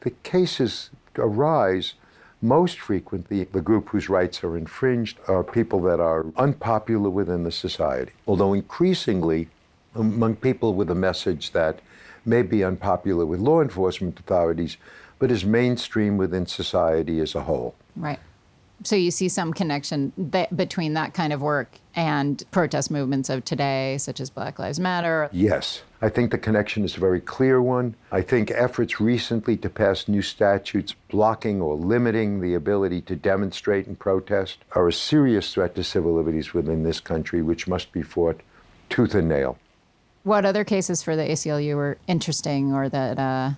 The 0.00 0.10
cases 0.10 0.90
arise 1.16 1.94
most 2.42 2.80
frequently, 2.80 3.44
the 3.44 3.60
group 3.60 3.88
whose 3.90 4.08
rights 4.08 4.42
are 4.42 4.56
infringed 4.56 5.18
are 5.28 5.44
people 5.44 5.80
that 5.82 6.00
are 6.00 6.26
unpopular 6.36 7.08
within 7.08 7.44
the 7.44 7.52
society. 7.52 8.12
Although 8.26 8.52
increasingly, 8.52 9.48
among 9.94 10.36
people 10.36 10.74
with 10.74 10.90
a 10.90 10.94
message 10.94 11.52
that 11.52 11.78
may 12.26 12.42
be 12.42 12.64
unpopular 12.64 13.24
with 13.24 13.40
law 13.40 13.60
enforcement 13.60 14.18
authorities, 14.18 14.76
but 15.18 15.30
is 15.30 15.44
mainstream 15.44 16.16
within 16.16 16.46
society 16.46 17.20
as 17.20 17.36
a 17.36 17.42
whole. 17.42 17.76
Right. 17.94 18.18
So 18.84 18.96
you 18.96 19.10
see 19.10 19.28
some 19.28 19.52
connection 19.52 20.12
that, 20.16 20.56
between 20.56 20.94
that 20.94 21.14
kind 21.14 21.32
of 21.32 21.40
work 21.40 21.78
and 21.94 22.42
protest 22.50 22.90
movements 22.90 23.28
of 23.28 23.44
today, 23.44 23.96
such 23.98 24.20
as 24.20 24.30
Black 24.30 24.58
Lives 24.58 24.80
Matter. 24.80 25.28
Yes, 25.32 25.82
I 26.00 26.08
think 26.08 26.30
the 26.30 26.38
connection 26.38 26.84
is 26.84 26.96
a 26.96 27.00
very 27.00 27.20
clear 27.20 27.62
one. 27.62 27.94
I 28.10 28.22
think 28.22 28.50
efforts 28.50 29.00
recently 29.00 29.56
to 29.58 29.68
pass 29.68 30.08
new 30.08 30.22
statutes 30.22 30.94
blocking 31.08 31.60
or 31.60 31.76
limiting 31.76 32.40
the 32.40 32.54
ability 32.54 33.02
to 33.02 33.16
demonstrate 33.16 33.86
and 33.86 33.98
protest 33.98 34.58
are 34.72 34.88
a 34.88 34.92
serious 34.92 35.52
threat 35.54 35.74
to 35.76 35.84
civil 35.84 36.14
liberties 36.14 36.54
within 36.54 36.82
this 36.82 36.98
country, 36.98 37.42
which 37.42 37.68
must 37.68 37.92
be 37.92 38.02
fought 38.02 38.40
tooth 38.88 39.14
and 39.14 39.28
nail. 39.28 39.58
What 40.24 40.44
other 40.44 40.64
cases 40.64 41.02
for 41.02 41.14
the 41.14 41.22
ACLU 41.24 41.76
were 41.76 41.98
interesting 42.06 42.72
or 42.72 42.88
that, 42.88 43.18
uh, 43.18 43.50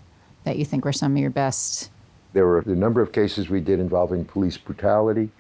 that 0.45 0.59
you 0.59 0.65
think 0.65 0.85
were 0.85 0.93
some 0.93 1.13
of 1.13 1.19
your 1.19 1.31
best? 1.31 1.91
There 2.35 2.47
were 2.49 2.59
a 2.59 2.75
number 2.75 3.01
of 3.01 3.13
cases 3.13 3.49
we 3.49 3.61
did 3.61 3.79
involving 3.79 4.25
police 4.25 4.59
brutality. 4.59 5.31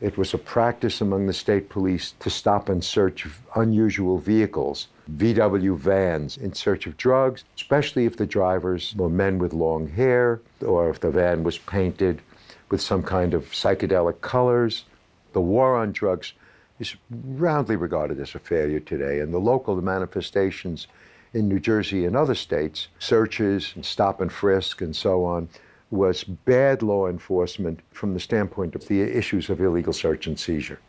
It 0.00 0.16
was 0.16 0.34
a 0.34 0.38
practice 0.38 1.00
among 1.00 1.26
the 1.26 1.32
state 1.32 1.68
police 1.68 2.14
to 2.20 2.30
stop 2.30 2.68
and 2.68 2.82
search 2.82 3.26
unusual 3.56 4.18
vehicles, 4.18 4.86
VW 5.16 5.76
vans, 5.76 6.36
in 6.36 6.52
search 6.52 6.86
of 6.86 6.96
drugs, 6.96 7.42
especially 7.56 8.06
if 8.06 8.16
the 8.16 8.26
drivers 8.26 8.94
were 8.96 9.08
men 9.08 9.40
with 9.40 9.52
long 9.52 9.88
hair 9.88 10.40
or 10.64 10.90
if 10.90 11.00
the 11.00 11.10
van 11.10 11.42
was 11.42 11.58
painted 11.58 12.22
with 12.70 12.80
some 12.80 13.02
kind 13.02 13.34
of 13.34 13.50
psychedelic 13.50 14.20
colors. 14.20 14.84
The 15.32 15.40
war 15.40 15.76
on 15.76 15.90
drugs 15.90 16.34
is 16.78 16.94
roundly 17.10 17.74
regarded 17.74 18.20
as 18.20 18.36
a 18.36 18.38
failure 18.38 18.78
today, 18.78 19.18
and 19.18 19.34
the 19.34 19.38
local 19.38 19.74
manifestations 19.82 20.86
in 21.32 21.48
New 21.48 21.58
Jersey 21.58 22.04
and 22.04 22.14
other 22.14 22.36
states, 22.36 22.86
searches 23.00 23.72
and 23.74 23.84
stop 23.84 24.20
and 24.20 24.30
frisk 24.30 24.80
and 24.80 24.94
so 24.94 25.24
on, 25.24 25.48
was 25.94 26.24
bad 26.24 26.82
law 26.82 27.06
enforcement 27.06 27.80
from 27.92 28.14
the 28.14 28.20
standpoint 28.20 28.74
of 28.74 28.86
the 28.88 29.00
issues 29.00 29.48
of 29.48 29.60
illegal 29.60 29.92
search 29.92 30.26
and 30.26 30.38
seizure. 30.38 30.80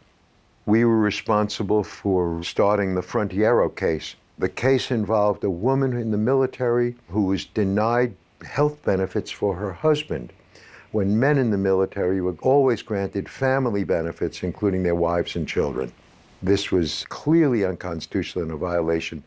We 0.65 0.83
were 0.83 0.97
responsible 0.97 1.83
for 1.83 2.41
starting 2.43 2.95
the 2.95 3.01
Frontiero 3.01 3.69
case. 3.69 4.15
The 4.39 4.49
case 4.49 4.89
involved 4.89 5.43
a 5.43 5.49
woman 5.49 5.93
in 5.93 6.09
the 6.09 6.17
military 6.17 6.95
who 7.09 7.23
was 7.23 7.45
denied 7.45 8.15
health 8.43 8.83
benefits 8.83 9.29
for 9.29 9.55
her 9.55 9.71
husband 9.71 10.33
when 10.91 11.19
men 11.19 11.37
in 11.37 11.51
the 11.51 11.57
military 11.57 12.21
were 12.21 12.35
always 12.41 12.81
granted 12.81 13.29
family 13.29 13.83
benefits, 13.83 14.43
including 14.43 14.81
their 14.81 14.95
wives 14.95 15.35
and 15.35 15.47
children. 15.47 15.91
This 16.41 16.71
was 16.71 17.05
clearly 17.09 17.63
unconstitutional 17.65 18.43
and 18.43 18.53
a 18.53 18.57
violation 18.57 19.23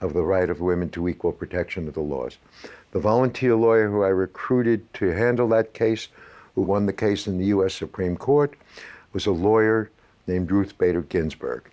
of 0.00 0.12
the 0.12 0.22
right 0.22 0.50
of 0.50 0.60
women 0.60 0.90
to 0.90 1.08
equal 1.08 1.32
protection 1.32 1.88
of 1.88 1.94
the 1.94 2.00
laws. 2.00 2.38
The 2.92 3.00
volunteer 3.00 3.56
lawyer 3.56 3.88
who 3.88 4.02
I 4.02 4.08
recruited 4.08 4.92
to 4.94 5.06
handle 5.06 5.48
that 5.48 5.72
case, 5.72 6.08
who 6.54 6.60
won 6.60 6.84
the 6.84 6.92
case 6.92 7.26
in 7.26 7.38
the 7.38 7.46
U.S. 7.46 7.74
Supreme 7.74 8.18
Court, 8.18 8.54
was 9.14 9.24
a 9.24 9.32
lawyer 9.32 9.90
named 10.26 10.50
Ruth 10.50 10.76
Bader 10.76 11.00
Ginsburg. 11.00 11.64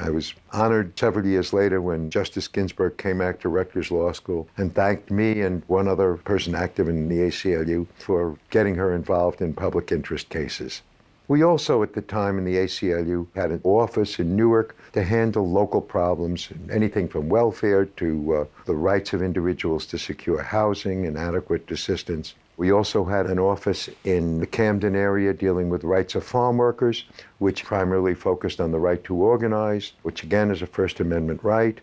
I 0.00 0.10
was 0.10 0.34
honored 0.52 0.96
several 0.96 1.26
years 1.26 1.52
later 1.52 1.80
when 1.80 2.10
Justice 2.10 2.46
Ginsburg 2.46 2.96
came 2.96 3.18
back 3.18 3.40
to 3.40 3.48
Rutgers 3.48 3.90
Law 3.90 4.12
School 4.12 4.46
and 4.56 4.72
thanked 4.72 5.10
me 5.10 5.40
and 5.40 5.64
one 5.66 5.88
other 5.88 6.14
person 6.14 6.54
active 6.54 6.88
in 6.88 7.08
the 7.08 7.18
ACLU 7.18 7.88
for 7.98 8.38
getting 8.50 8.76
her 8.76 8.94
involved 8.94 9.40
in 9.42 9.54
public 9.54 9.90
interest 9.90 10.28
cases. 10.28 10.82
We 11.28 11.42
also, 11.42 11.82
at 11.82 11.92
the 11.92 12.00
time 12.00 12.38
in 12.38 12.44
the 12.46 12.56
ACLU, 12.56 13.26
had 13.34 13.50
an 13.50 13.60
office 13.62 14.18
in 14.18 14.34
Newark 14.34 14.74
to 14.94 15.02
handle 15.02 15.46
local 15.46 15.82
problems, 15.82 16.48
anything 16.72 17.06
from 17.06 17.28
welfare 17.28 17.84
to 17.84 18.34
uh, 18.34 18.44
the 18.64 18.74
rights 18.74 19.12
of 19.12 19.22
individuals 19.22 19.84
to 19.88 19.98
secure 19.98 20.42
housing 20.42 21.06
and 21.06 21.18
adequate 21.18 21.70
assistance. 21.70 22.34
We 22.56 22.72
also 22.72 23.04
had 23.04 23.26
an 23.26 23.38
office 23.38 23.90
in 24.04 24.40
the 24.40 24.46
Camden 24.46 24.96
area 24.96 25.34
dealing 25.34 25.68
with 25.68 25.84
rights 25.84 26.14
of 26.14 26.24
farm 26.24 26.56
workers, 26.56 27.04
which 27.40 27.62
primarily 27.62 28.14
focused 28.14 28.58
on 28.58 28.72
the 28.72 28.80
right 28.80 29.04
to 29.04 29.14
organize, 29.14 29.92
which 30.04 30.22
again 30.22 30.50
is 30.50 30.62
a 30.62 30.66
First 30.66 30.98
Amendment 30.98 31.44
right. 31.44 31.78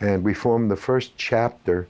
And 0.00 0.24
we 0.24 0.34
formed 0.34 0.68
the 0.68 0.76
first 0.76 1.16
chapter 1.16 1.86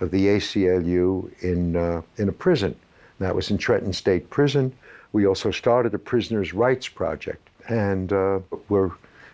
of 0.00 0.10
the 0.10 0.28
ACLU 0.28 1.30
in, 1.42 1.76
uh, 1.76 2.00
in 2.16 2.30
a 2.30 2.32
prison. 2.32 2.74
That 3.18 3.36
was 3.36 3.50
in 3.50 3.58
Trenton 3.58 3.92
State 3.92 4.30
Prison. 4.30 4.72
We 5.12 5.26
also 5.26 5.50
started 5.50 5.94
a 5.94 5.98
prisoners' 5.98 6.54
rights 6.54 6.88
project, 6.88 7.48
and 7.68 8.12
uh, 8.12 8.40
we're 8.68 8.92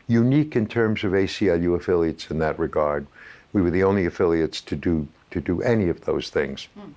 unique 0.08 0.56
in 0.56 0.66
terms 0.66 1.04
of 1.04 1.12
ACLU 1.12 1.76
affiliates 1.76 2.30
in 2.30 2.38
that 2.38 2.58
regard. 2.58 3.06
We 3.52 3.62
were 3.62 3.70
the 3.70 3.85
only 3.85 4.06
affiliates 4.06 4.61
to 4.62 4.76
do 4.76 5.08
to 5.30 5.40
do 5.40 5.61
any 5.62 5.88
of 5.88 6.00
those 6.02 6.30
things. 6.30 6.68
Mm. 6.78 6.94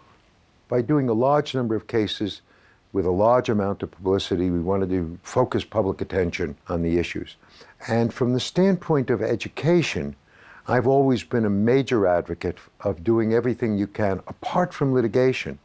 By 0.69 0.81
doing 0.81 1.09
a 1.09 1.13
large 1.13 1.53
number 1.53 1.75
of 1.75 1.87
cases 1.87 2.41
with 2.93 3.05
a 3.05 3.11
large 3.11 3.49
amount 3.49 3.83
of 3.83 3.91
publicity, 3.91 4.49
we 4.49 4.59
wanted 4.59 4.89
to 4.89 5.19
focus 5.21 5.65
public 5.65 5.99
attention 5.99 6.55
on 6.69 6.81
the 6.81 6.97
issues. 6.97 7.35
And 7.87 8.13
from 8.13 8.33
the 8.33 8.39
standpoint 8.39 9.09
of 9.09 9.21
education, 9.21 10.15
I've 10.67 10.87
always 10.87 11.23
been 11.23 11.45
a 11.45 11.49
major 11.49 12.07
advocate 12.07 12.57
of 12.79 13.03
doing 13.03 13.33
everything 13.33 13.77
you 13.77 13.87
can 13.87 14.21
apart 14.27 14.73
from 14.73 14.93
litigation 14.93 15.59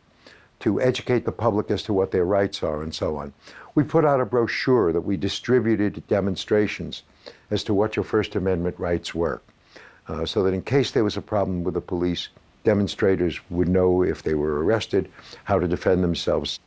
to 0.60 0.80
educate 0.80 1.24
the 1.24 1.32
public 1.32 1.70
as 1.70 1.82
to 1.84 1.92
what 1.92 2.10
their 2.10 2.24
rights 2.24 2.62
are 2.62 2.82
and 2.82 2.94
so 2.94 3.16
on. 3.16 3.32
We 3.74 3.84
put 3.84 4.04
out 4.04 4.20
a 4.20 4.26
brochure 4.26 4.92
that 4.92 5.02
we 5.02 5.16
distributed 5.16 6.06
demonstrations 6.08 7.02
as 7.50 7.62
to 7.64 7.74
what 7.74 7.96
your 7.96 8.04
First 8.04 8.34
Amendment 8.34 8.78
rights 8.78 9.14
were, 9.14 9.42
uh, 10.08 10.24
so 10.24 10.42
that 10.42 10.54
in 10.54 10.62
case 10.62 10.90
there 10.92 11.04
was 11.04 11.16
a 11.16 11.22
problem 11.22 11.62
with 11.62 11.74
the 11.74 11.80
police, 11.80 12.28
demonstrators 12.64 13.38
would 13.50 13.68
know 13.68 14.02
if 14.02 14.22
they 14.22 14.34
were 14.34 14.64
arrested, 14.64 15.10
how 15.44 15.58
to 15.58 15.68
defend 15.68 16.02
themselves. 16.02 16.58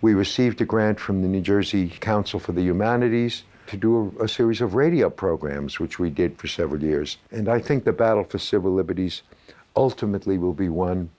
We 0.00 0.14
received 0.14 0.60
a 0.60 0.64
grant 0.64 0.98
from 0.98 1.22
the 1.22 1.28
New 1.28 1.40
Jersey 1.40 1.88
Council 1.88 2.40
for 2.40 2.52
the 2.52 2.62
Humanities 2.62 3.44
to 3.68 3.76
do 3.76 4.14
a, 4.18 4.24
a 4.24 4.28
series 4.28 4.60
of 4.60 4.74
radio 4.74 5.10
programs, 5.10 5.78
which 5.78 5.98
we 5.98 6.10
did 6.10 6.38
for 6.38 6.48
several 6.48 6.82
years. 6.82 7.18
And 7.30 7.48
I 7.48 7.58
think 7.60 7.84
the 7.84 7.92
battle 7.92 8.24
for 8.24 8.38
civil 8.38 8.72
liberties 8.72 9.22
ultimately 9.76 10.38
will 10.38 10.52
be 10.52 10.68
won 10.68 11.10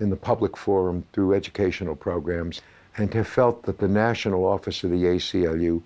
in 0.00 0.10
the 0.10 0.16
public 0.16 0.56
forum 0.56 1.04
through 1.12 1.34
educational 1.34 1.96
programs 1.96 2.62
and 2.96 3.12
have 3.14 3.28
felt 3.28 3.62
that 3.64 3.78
the 3.78 3.88
national 3.88 4.44
office 4.44 4.82
of 4.84 4.90
the 4.90 5.04
ACLU 5.04 5.82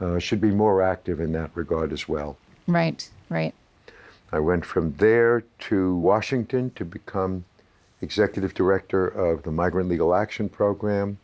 uh, 0.00 0.18
should 0.18 0.40
be 0.40 0.50
more 0.50 0.82
active 0.82 1.20
in 1.20 1.32
that 1.32 1.50
regard 1.54 1.92
as 1.92 2.08
well. 2.08 2.36
Right, 2.66 3.08
right. 3.28 3.54
I 4.32 4.38
went 4.38 4.64
from 4.64 4.94
there 4.94 5.44
to 5.60 5.96
Washington 5.96 6.70
to 6.76 6.84
become 6.84 7.44
executive 8.00 8.54
director 8.54 9.06
of 9.06 9.42
the 9.42 9.52
Migrant 9.52 9.88
Legal 9.88 10.14
Action 10.14 10.48
Program, 10.48 11.18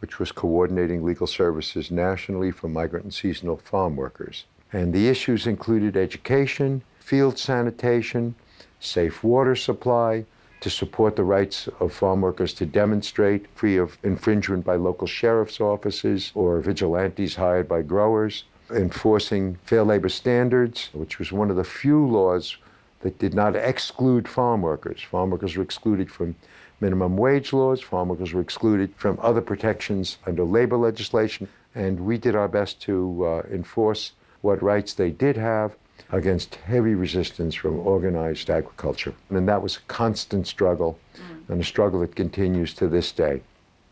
which 0.00 0.18
was 0.18 0.32
coordinating 0.32 1.04
legal 1.04 1.26
services 1.26 1.90
nationally 1.90 2.50
for 2.50 2.68
migrant 2.68 3.04
and 3.04 3.14
seasonal 3.14 3.56
farm 3.56 3.96
workers. 3.96 4.44
And 4.72 4.92
the 4.92 5.08
issues 5.08 5.46
included 5.46 5.96
education, 5.96 6.82
field 6.98 7.38
sanitation, 7.38 8.34
safe 8.80 9.22
water 9.22 9.56
supply, 9.56 10.24
to 10.62 10.70
support 10.70 11.16
the 11.16 11.24
rights 11.24 11.68
of 11.80 11.92
farm 11.92 12.20
workers 12.20 12.54
to 12.54 12.64
demonstrate 12.64 13.48
free 13.54 13.76
of 13.76 13.98
infringement 14.04 14.64
by 14.64 14.76
local 14.76 15.08
sheriff's 15.08 15.60
offices 15.60 16.30
or 16.36 16.60
vigilantes 16.60 17.34
hired 17.34 17.68
by 17.68 17.82
growers, 17.82 18.44
enforcing 18.70 19.58
fair 19.64 19.82
labor 19.82 20.08
standards, 20.08 20.88
which 20.92 21.18
was 21.18 21.32
one 21.32 21.50
of 21.50 21.56
the 21.56 21.64
few 21.64 22.06
laws 22.06 22.56
that 23.00 23.18
did 23.18 23.34
not 23.34 23.56
exclude 23.56 24.28
farm 24.28 24.62
workers. 24.62 25.02
Farm 25.02 25.30
workers 25.30 25.56
were 25.56 25.64
excluded 25.64 26.08
from 26.08 26.36
minimum 26.80 27.16
wage 27.16 27.52
laws, 27.52 27.80
farm 27.80 28.08
workers 28.08 28.32
were 28.32 28.40
excluded 28.40 28.94
from 28.96 29.18
other 29.20 29.40
protections 29.40 30.18
under 30.26 30.44
labor 30.44 30.76
legislation, 30.76 31.48
and 31.74 31.98
we 31.98 32.16
did 32.16 32.36
our 32.36 32.48
best 32.48 32.80
to 32.82 33.24
uh, 33.26 33.42
enforce 33.50 34.12
what 34.42 34.62
rights 34.62 34.94
they 34.94 35.10
did 35.10 35.36
have 35.36 35.74
against 36.12 36.56
heavy 36.56 36.94
resistance 36.94 37.54
from 37.54 37.78
organized 37.80 38.50
agriculture. 38.50 39.14
And 39.30 39.48
that 39.48 39.62
was 39.62 39.78
a 39.78 39.80
constant 39.88 40.46
struggle, 40.46 40.98
mm. 41.16 41.48
and 41.48 41.60
a 41.60 41.64
struggle 41.64 42.00
that 42.00 42.14
continues 42.14 42.74
to 42.74 42.86
this 42.86 43.10
day. 43.12 43.42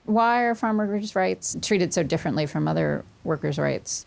Why 0.05 0.43
are 0.43 0.55
farm 0.55 0.77
workers' 0.77 1.17
rights 1.17 1.57
treated 1.63 1.93
so 1.95 2.03
differently 2.03 2.47
from 2.47 2.69
other 2.69 3.05
workers' 3.25 3.59
rights? 3.59 4.07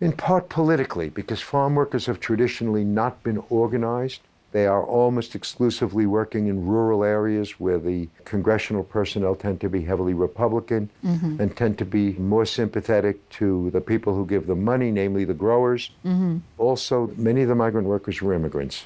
In 0.00 0.12
part 0.12 0.48
politically, 0.48 1.08
because 1.08 1.40
farm 1.40 1.76
workers 1.76 2.06
have 2.06 2.18
traditionally 2.18 2.84
not 2.84 3.22
been 3.22 3.42
organized. 3.50 4.20
They 4.52 4.66
are 4.66 4.84
almost 4.84 5.34
exclusively 5.34 6.06
working 6.06 6.46
in 6.46 6.66
rural 6.66 7.04
areas 7.04 7.58
where 7.58 7.78
the 7.78 8.08
congressional 8.24 8.84
personnel 8.84 9.34
tend 9.34 9.60
to 9.62 9.70
be 9.70 9.82
heavily 9.82 10.12
Republican 10.12 10.90
mm-hmm. 11.02 11.40
and 11.40 11.56
tend 11.56 11.78
to 11.78 11.86
be 11.86 12.12
more 12.12 12.44
sympathetic 12.44 13.26
to 13.30 13.70
the 13.70 13.80
people 13.80 14.14
who 14.14 14.26
give 14.26 14.46
them 14.46 14.62
money, 14.62 14.90
namely 14.90 15.24
the 15.24 15.34
growers. 15.34 15.90
Mm-hmm. 16.04 16.38
Also, 16.58 17.10
many 17.16 17.42
of 17.42 17.48
the 17.48 17.54
migrant 17.54 17.88
workers 17.88 18.20
were 18.20 18.34
immigrants. 18.34 18.84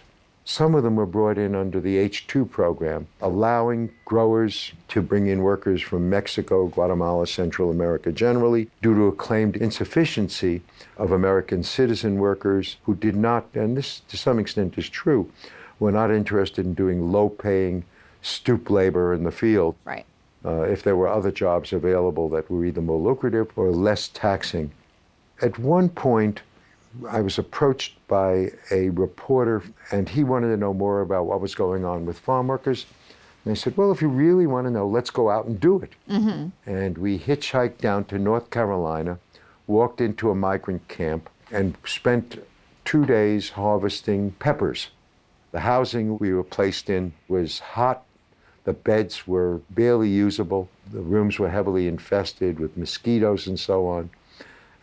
Some 0.49 0.77
of 0.77 0.85
them 0.85 0.95
were 0.95 1.07
brought 1.07 1.39
in 1.39 1.57
under 1.57 1.81
the 1.81 1.97
H2 1.97 2.49
program, 2.49 3.09
allowing 3.21 3.91
growers 4.05 4.73
to 4.87 5.03
bring 5.03 5.27
in 5.27 5.43
workers 5.43 5.83
from 5.83 6.09
Mexico, 6.09 6.69
Guatemala, 6.69 7.27
Central 7.27 7.69
America 7.69 8.13
generally, 8.13 8.71
due 8.81 8.95
to 8.95 9.09
a 9.09 9.13
claimed 9.13 9.57
insufficiency 9.57 10.63
of 10.99 11.11
American 11.11 11.65
citizen 11.65 12.21
workers 12.21 12.77
who 12.85 12.95
did 12.95 13.17
not, 13.17 13.47
and 13.55 13.77
this 13.77 14.03
to 14.07 14.17
some 14.17 14.39
extent 14.39 14.79
is 14.79 14.89
true, 14.89 15.29
were 15.79 15.93
not 15.93 16.11
interested 16.11 16.65
in 16.65 16.75
doing 16.75 17.13
low 17.13 17.29
paying 17.29 17.85
stoop 18.23 18.71
labor 18.71 19.13
in 19.13 19.25
the 19.25 19.31
field. 19.31 19.77
Right. 19.85 20.05
Uh, 20.45 20.63
if 20.63 20.83
there 20.83 20.97
were 20.97 21.09
other 21.09 21.31
jobs 21.31 21.73
available 21.73 22.29
that 22.29 22.51
were 22.51 22.65
either 22.65 22.81
more 22.81 23.01
lucrative 23.01 23.51
or 23.57 23.71
less 23.71 24.09
taxing. 24.09 24.71
At 25.43 25.59
one 25.59 25.89
point, 25.89 26.43
I 27.09 27.21
was 27.21 27.39
approached 27.39 27.95
by 28.09 28.53
a 28.71 28.91
reporter, 28.91 29.63
and 29.91 30.09
he 30.09 30.25
wanted 30.25 30.49
to 30.49 30.57
know 30.57 30.73
more 30.73 31.01
about 31.01 31.27
what 31.27 31.41
was 31.41 31.55
going 31.55 31.85
on 31.85 32.07
with 32.07 32.19
farm 32.19 32.47
workers. 32.47 32.87
And 33.45 33.53
I 33.53 33.55
said, 33.55 33.77
Well, 33.77 33.93
if 33.93 34.01
you 34.01 34.09
really 34.09 34.47
want 34.47 34.67
to 34.67 34.71
know, 34.71 34.87
let's 34.87 35.11
go 35.11 35.31
out 35.31 35.47
and 35.47 35.61
do 35.61 35.81
it. 35.81 35.93
And 36.65 36.99
we 36.99 37.19
hitchhiked 37.19 37.79
down 37.79 38.05
to 38.07 38.19
North 38.19 38.51
Carolina, 38.51 39.19
walked 39.67 40.01
into 40.01 40.31
a 40.31 40.35
migrant 40.35 40.87
camp, 40.89 41.29
and 41.51 41.77
spent 41.85 42.45
two 42.85 43.05
days 43.05 43.51
harvesting 43.51 44.33
peppers. 44.33 44.89
The 45.57 45.61
housing 45.61 46.19
we 46.19 46.35
were 46.35 46.45
placed 46.45 46.91
in 46.91 47.15
was 47.29 47.61
hot. 47.61 48.05
The 48.65 48.75
beds 48.75 49.27
were 49.27 49.63
barely 49.71 50.11
usable. 50.11 50.69
The 50.93 51.01
rooms 51.01 51.39
were 51.39 51.49
heavily 51.49 51.89
infested 51.89 52.61
with 52.61 52.77
mosquitoes 52.77 53.47
and 53.47 53.59
so 53.59 53.87
on. 53.87 54.11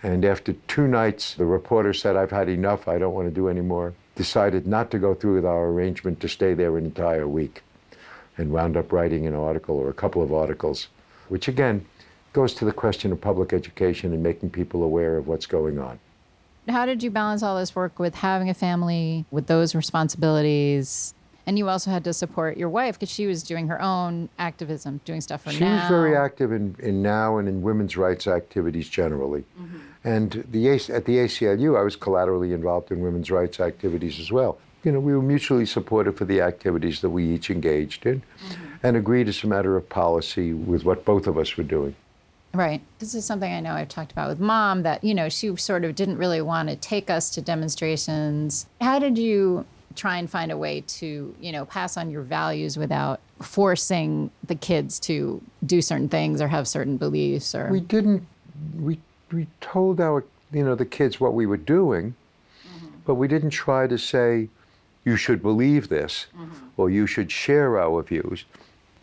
And 0.01 0.25
after 0.25 0.53
two 0.53 0.87
nights, 0.87 1.35
the 1.35 1.45
reporter 1.45 1.93
said, 1.93 2.15
I've 2.15 2.31
had 2.31 2.49
enough, 2.49 2.87
I 2.87 2.97
don't 2.97 3.13
want 3.13 3.27
to 3.27 3.31
do 3.31 3.49
any 3.49 3.61
more. 3.61 3.93
Decided 4.15 4.65
not 4.65 4.89
to 4.89 4.97
go 4.97 5.13
through 5.13 5.35
with 5.35 5.45
our 5.45 5.67
arrangement 5.67 6.19
to 6.21 6.27
stay 6.27 6.55
there 6.55 6.75
an 6.75 6.85
entire 6.85 7.27
week. 7.27 7.61
And 8.35 8.51
wound 8.51 8.75
up 8.75 8.91
writing 8.91 9.27
an 9.27 9.35
article 9.35 9.77
or 9.77 9.91
a 9.91 9.93
couple 9.93 10.23
of 10.23 10.33
articles, 10.33 10.87
which 11.29 11.47
again 11.47 11.85
goes 12.33 12.55
to 12.55 12.65
the 12.65 12.73
question 12.73 13.11
of 13.11 13.21
public 13.21 13.53
education 13.53 14.11
and 14.11 14.23
making 14.23 14.49
people 14.49 14.81
aware 14.81 15.17
of 15.17 15.27
what's 15.27 15.45
going 15.45 15.77
on. 15.77 15.99
How 16.67 16.85
did 16.85 17.03
you 17.03 17.11
balance 17.11 17.43
all 17.43 17.57
this 17.57 17.75
work 17.75 17.99
with 17.99 18.15
having 18.15 18.49
a 18.49 18.53
family, 18.53 19.25
with 19.31 19.47
those 19.47 19.75
responsibilities? 19.75 21.13
And 21.45 21.57
you 21.57 21.67
also 21.67 21.91
had 21.91 22.05
to 22.05 22.13
support 22.13 22.55
your 22.55 22.69
wife 22.69 22.97
because 22.97 23.11
she 23.11 23.27
was 23.27 23.43
doing 23.43 23.67
her 23.67 23.81
own 23.81 24.29
activism, 24.39 25.01
doing 25.03 25.19
stuff 25.19 25.43
for 25.43 25.51
She 25.51 25.59
NOW. 25.59 25.75
was 25.75 25.89
very 25.89 26.15
active 26.15 26.53
in, 26.53 26.75
in 26.79 27.01
NOW 27.01 27.37
and 27.37 27.49
in 27.49 27.61
women's 27.61 27.97
rights 27.97 28.27
activities 28.27 28.87
generally. 28.87 29.43
Mm-hmm. 29.59 29.79
And 30.05 30.31
the, 30.49 30.69
at 30.69 31.05
the 31.05 31.17
ACLU, 31.17 31.77
I 31.77 31.83
was 31.83 31.97
collaterally 31.97 32.53
involved 32.53 32.91
in 32.91 33.01
women's 33.01 33.29
rights 33.29 33.59
activities 33.59 34.19
as 34.19 34.31
well. 34.31 34.57
You 34.85 34.93
know, 34.93 34.99
we 34.99 35.13
were 35.13 35.21
mutually 35.21 35.65
supportive 35.65 36.17
for 36.17 36.25
the 36.25 36.41
activities 36.41 37.01
that 37.01 37.09
we 37.09 37.25
each 37.25 37.49
engaged 37.49 38.05
in 38.05 38.21
mm-hmm. 38.21 38.63
and 38.83 38.95
agreed 38.95 39.27
as 39.27 39.43
a 39.43 39.47
matter 39.47 39.75
of 39.75 39.87
policy 39.89 40.53
with 40.53 40.85
what 40.85 41.03
both 41.03 41.27
of 41.27 41.37
us 41.37 41.57
were 41.57 41.63
doing. 41.63 41.95
Right. 42.53 42.81
This 42.99 43.15
is 43.15 43.25
something 43.25 43.51
I 43.51 43.59
know 43.61 43.73
I've 43.73 43.89
talked 43.89 44.11
about 44.11 44.29
with 44.29 44.39
mom 44.39 44.83
that, 44.83 45.03
you 45.03 45.15
know, 45.15 45.27
she 45.27 45.55
sort 45.55 45.83
of 45.83 45.95
didn't 45.95 46.17
really 46.17 46.41
want 46.41 46.69
to 46.69 46.75
take 46.75 47.09
us 47.09 47.31
to 47.31 47.41
demonstrations. 47.41 48.67
How 48.79 48.99
did 48.99 49.17
you 49.17 49.65
try 49.95 50.17
and 50.17 50.29
find 50.29 50.51
a 50.51 50.57
way 50.57 50.81
to, 50.81 51.35
you 51.39 51.51
know, 51.51 51.65
pass 51.65 51.97
on 51.97 52.11
your 52.11 52.21
values 52.21 52.77
without 52.77 53.19
forcing 53.41 54.29
the 54.43 54.53
kids 54.53 54.99
to 54.99 55.41
do 55.65 55.81
certain 55.81 56.09
things 56.09 56.41
or 56.41 56.47
have 56.47 56.67
certain 56.67 56.97
beliefs 56.97 57.55
or 57.55 57.69
We 57.69 57.79
didn't, 57.79 58.25
we, 58.79 58.99
we 59.31 59.47
told 59.59 59.99
our, 59.99 60.23
you 60.51 60.63
know, 60.63 60.75
the 60.75 60.85
kids 60.85 61.19
what 61.19 61.33
we 61.33 61.47
were 61.47 61.57
doing, 61.57 62.13
mm-hmm. 62.67 62.87
but 63.05 63.15
we 63.15 63.27
didn't 63.27 63.49
try 63.49 63.87
to 63.87 63.97
say, 63.97 64.47
you 65.05 65.17
should 65.17 65.41
believe 65.41 65.89
this 65.89 66.27
mm-hmm. 66.37 66.67
or 66.77 66.91
you 66.91 67.07
should 67.07 67.31
share 67.31 67.79
our 67.79 68.03
views. 68.03 68.45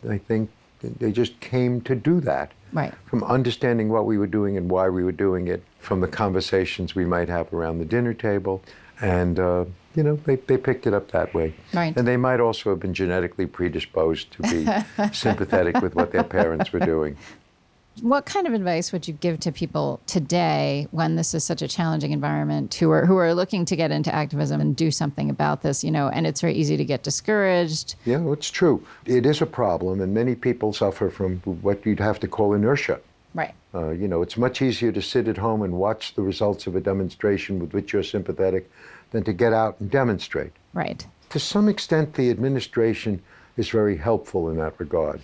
I 0.09 0.17
think 0.17 0.49
they 0.81 1.11
just 1.11 1.37
came 1.41 1.81
to 1.81 1.95
do 1.95 2.21
that. 2.21 2.53
Right. 2.73 2.93
From 3.05 3.23
understanding 3.23 3.89
what 3.89 4.05
we 4.05 4.17
were 4.17 4.27
doing 4.27 4.57
and 4.57 4.69
why 4.69 4.89
we 4.89 5.03
were 5.03 5.11
doing 5.11 5.47
it, 5.47 5.63
from 5.79 6.01
the 6.01 6.07
conversations 6.07 6.95
we 6.95 7.05
might 7.05 7.29
have 7.29 7.51
around 7.53 7.79
the 7.79 7.85
dinner 7.85 8.13
table. 8.13 8.63
And, 9.01 9.39
uh, 9.39 9.65
you 9.95 10.03
know, 10.03 10.15
they, 10.25 10.35
they 10.35 10.57
picked 10.57 10.85
it 10.85 10.93
up 10.93 11.11
that 11.11 11.33
way. 11.33 11.55
Right. 11.73 11.95
And 11.97 12.07
they 12.07 12.17
might 12.17 12.39
also 12.39 12.69
have 12.69 12.79
been 12.79 12.93
genetically 12.93 13.47
predisposed 13.47 14.31
to 14.33 14.41
be 14.43 15.11
sympathetic 15.13 15.81
with 15.81 15.95
what 15.95 16.11
their 16.11 16.23
parents 16.23 16.71
were 16.71 16.79
doing. 16.79 17.17
What 17.99 18.25
kind 18.25 18.47
of 18.47 18.53
advice 18.53 18.93
would 18.93 19.07
you 19.07 19.13
give 19.13 19.41
to 19.41 19.51
people 19.51 19.99
today 20.07 20.87
when 20.91 21.17
this 21.17 21.33
is 21.33 21.43
such 21.43 21.61
a 21.61 21.67
challenging 21.67 22.13
environment 22.13 22.73
who 22.73 22.89
are 22.89 23.05
who 23.05 23.17
are 23.17 23.33
looking 23.33 23.65
to 23.65 23.75
get 23.75 23.91
into 23.91 24.13
activism 24.15 24.61
and 24.61 24.75
do 24.75 24.91
something 24.91 25.29
about 25.29 25.61
this, 25.61 25.83
you 25.83 25.91
know, 25.91 26.07
and 26.07 26.25
it's 26.25 26.39
very 26.39 26.53
easy 26.53 26.77
to 26.77 26.85
get 26.85 27.03
discouraged. 27.03 27.95
Yeah, 28.05 28.17
well, 28.17 28.33
it's 28.33 28.49
true. 28.49 28.85
It 29.05 29.25
is 29.25 29.41
a 29.41 29.45
problem, 29.45 29.99
and 29.99 30.13
many 30.13 30.35
people 30.35 30.71
suffer 30.71 31.09
from 31.09 31.37
what 31.39 31.85
you'd 31.85 31.99
have 31.99 32.19
to 32.21 32.27
call 32.29 32.53
inertia. 32.53 33.01
Right. 33.33 33.53
Uh, 33.73 33.89
you 33.89 34.07
know, 34.07 34.21
it's 34.21 34.37
much 34.37 34.61
easier 34.61 34.91
to 34.93 35.01
sit 35.01 35.27
at 35.27 35.37
home 35.37 35.61
and 35.61 35.73
watch 35.73 36.15
the 36.15 36.21
results 36.21 36.67
of 36.67 36.75
a 36.75 36.81
demonstration 36.81 37.59
with 37.59 37.73
which 37.73 37.91
you're 37.91 38.03
sympathetic 38.03 38.71
than 39.11 39.23
to 39.25 39.33
get 39.33 39.53
out 39.53 39.79
and 39.79 39.91
demonstrate. 39.91 40.53
Right. 40.73 41.05
To 41.29 41.39
some 41.39 41.67
extent, 41.67 42.13
the 42.13 42.29
administration 42.29 43.21
is 43.57 43.69
very 43.69 43.97
helpful 43.97 44.49
in 44.49 44.57
that 44.57 44.79
regard 44.79 45.21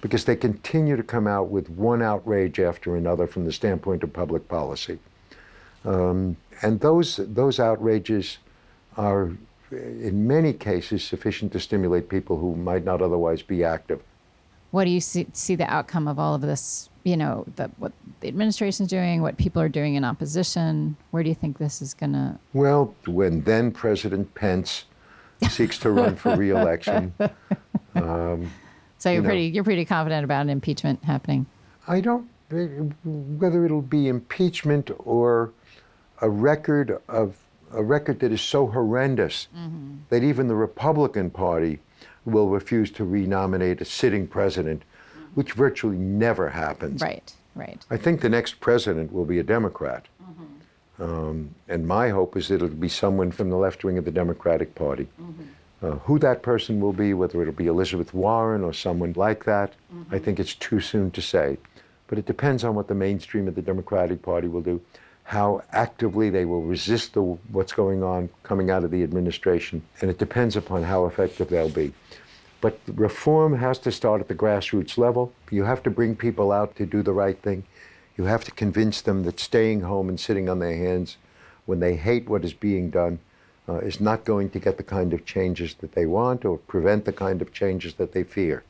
because 0.00 0.24
they 0.24 0.36
continue 0.36 0.96
to 0.96 1.02
come 1.02 1.26
out 1.26 1.48
with 1.48 1.68
one 1.70 2.02
outrage 2.02 2.60
after 2.60 2.96
another 2.96 3.26
from 3.26 3.44
the 3.44 3.52
standpoint 3.52 4.02
of 4.02 4.12
public 4.12 4.48
policy. 4.48 4.98
Um, 5.84 6.36
and 6.62 6.80
those, 6.80 7.16
those 7.16 7.58
outrages 7.58 8.38
are, 8.96 9.30
in 9.70 10.26
many 10.26 10.52
cases, 10.52 11.04
sufficient 11.04 11.52
to 11.52 11.60
stimulate 11.60 12.08
people 12.08 12.38
who 12.38 12.54
might 12.54 12.84
not 12.84 13.02
otherwise 13.02 13.42
be 13.42 13.64
active. 13.64 14.00
What 14.70 14.84
do 14.84 14.90
you 14.90 15.00
see, 15.00 15.26
see 15.32 15.54
the 15.54 15.68
outcome 15.72 16.06
of 16.06 16.18
all 16.18 16.34
of 16.34 16.42
this, 16.42 16.90
you 17.02 17.16
know, 17.16 17.46
the, 17.56 17.70
what 17.78 17.92
the 18.20 18.28
administration's 18.28 18.90
doing, 18.90 19.22
what 19.22 19.38
people 19.38 19.62
are 19.62 19.68
doing 19.68 19.94
in 19.94 20.04
opposition? 20.04 20.96
Where 21.10 21.22
do 21.22 21.28
you 21.28 21.34
think 21.34 21.58
this 21.58 21.80
is 21.80 21.94
going 21.94 22.12
to 22.12 22.38
Well, 22.52 22.94
when 23.06 23.42
then 23.42 23.70
President 23.70 24.34
Pence 24.34 24.84
seeks 25.48 25.78
to 25.78 25.90
run 25.90 26.16
for 26.16 26.36
reelection, 26.36 27.14
So 28.98 29.10
you're 29.10 29.22
know. 29.22 29.28
pretty 29.28 29.46
you're 29.46 29.64
pretty 29.64 29.84
confident 29.84 30.24
about 30.24 30.42
an 30.42 30.50
impeachment 30.50 31.02
happening. 31.04 31.46
I 31.86 32.00
don't, 32.00 32.28
whether 32.50 33.64
it'll 33.64 33.80
be 33.82 34.08
impeachment 34.08 34.90
or 34.98 35.52
a 36.20 36.28
record 36.28 37.00
of 37.08 37.36
a 37.72 37.82
record 37.82 38.20
that 38.20 38.32
is 38.32 38.40
so 38.40 38.66
horrendous 38.66 39.48
mm-hmm. 39.56 39.96
that 40.08 40.22
even 40.22 40.48
the 40.48 40.54
Republican 40.54 41.30
Party 41.30 41.80
will 42.24 42.48
refuse 42.48 42.90
to 42.92 43.04
renominate 43.04 43.80
a 43.80 43.84
sitting 43.84 44.26
president, 44.26 44.82
which 45.34 45.52
virtually 45.52 45.96
never 45.96 46.48
happens. 46.48 47.00
Right. 47.00 47.32
Right. 47.54 47.84
I 47.90 47.96
think 47.96 48.20
the 48.20 48.28
next 48.28 48.60
president 48.60 49.12
will 49.12 49.24
be 49.24 49.38
a 49.40 49.42
Democrat. 49.42 50.06
Mm-hmm. 50.22 51.02
Um, 51.02 51.54
and 51.68 51.86
my 51.86 52.08
hope 52.10 52.36
is 52.36 52.48
that 52.48 52.56
it'll 52.56 52.68
be 52.68 52.88
someone 52.88 53.32
from 53.32 53.50
the 53.50 53.56
left 53.56 53.82
wing 53.84 53.98
of 53.98 54.04
the 54.04 54.12
Democratic 54.12 54.74
Party. 54.74 55.08
Mm-hmm. 55.20 55.42
Uh, 55.80 55.92
who 55.92 56.18
that 56.18 56.42
person 56.42 56.80
will 56.80 56.92
be, 56.92 57.14
whether 57.14 57.40
it'll 57.40 57.54
be 57.54 57.68
Elizabeth 57.68 58.12
Warren 58.12 58.64
or 58.64 58.72
someone 58.72 59.12
like 59.14 59.44
that, 59.44 59.74
I 60.10 60.18
think 60.18 60.40
it's 60.40 60.54
too 60.54 60.80
soon 60.80 61.12
to 61.12 61.22
say. 61.22 61.56
But 62.08 62.18
it 62.18 62.26
depends 62.26 62.64
on 62.64 62.74
what 62.74 62.88
the 62.88 62.94
mainstream 62.94 63.46
of 63.46 63.54
the 63.54 63.62
Democratic 63.62 64.20
Party 64.22 64.48
will 64.48 64.60
do, 64.60 64.80
how 65.22 65.62
actively 65.70 66.30
they 66.30 66.44
will 66.44 66.62
resist 66.62 67.14
the, 67.14 67.22
what's 67.22 67.72
going 67.72 68.02
on 68.02 68.28
coming 68.42 68.70
out 68.70 68.82
of 68.82 68.90
the 68.90 69.04
administration, 69.04 69.82
and 70.00 70.10
it 70.10 70.18
depends 70.18 70.56
upon 70.56 70.82
how 70.82 71.06
effective 71.06 71.48
they'll 71.48 71.68
be. 71.68 71.92
But 72.60 72.80
reform 72.88 73.56
has 73.56 73.78
to 73.80 73.92
start 73.92 74.20
at 74.20 74.26
the 74.26 74.34
grassroots 74.34 74.98
level. 74.98 75.32
You 75.50 75.62
have 75.62 75.84
to 75.84 75.90
bring 75.90 76.16
people 76.16 76.50
out 76.50 76.74
to 76.76 76.86
do 76.86 77.02
the 77.02 77.12
right 77.12 77.40
thing. 77.40 77.62
You 78.16 78.24
have 78.24 78.42
to 78.46 78.50
convince 78.50 79.00
them 79.00 79.22
that 79.24 79.38
staying 79.38 79.82
home 79.82 80.08
and 80.08 80.18
sitting 80.18 80.48
on 80.48 80.58
their 80.58 80.74
hands 80.74 81.18
when 81.66 81.78
they 81.78 81.94
hate 81.94 82.28
what 82.28 82.44
is 82.44 82.52
being 82.52 82.90
done 82.90 83.20
uh, 83.68 83.78
is 83.78 84.00
not 84.00 84.24
going 84.24 84.50
to 84.50 84.58
get 84.58 84.76
the 84.76 84.82
kind 84.82 85.12
of 85.12 85.26
changes 85.26 85.74
that 85.74 85.92
they 85.92 86.06
want 86.06 86.44
or 86.44 86.58
prevent 86.58 87.04
the 87.04 87.12
kind 87.12 87.42
of 87.42 87.52
changes 87.52 87.94
that 87.94 88.12
they 88.12 88.22
fear. 88.22 88.62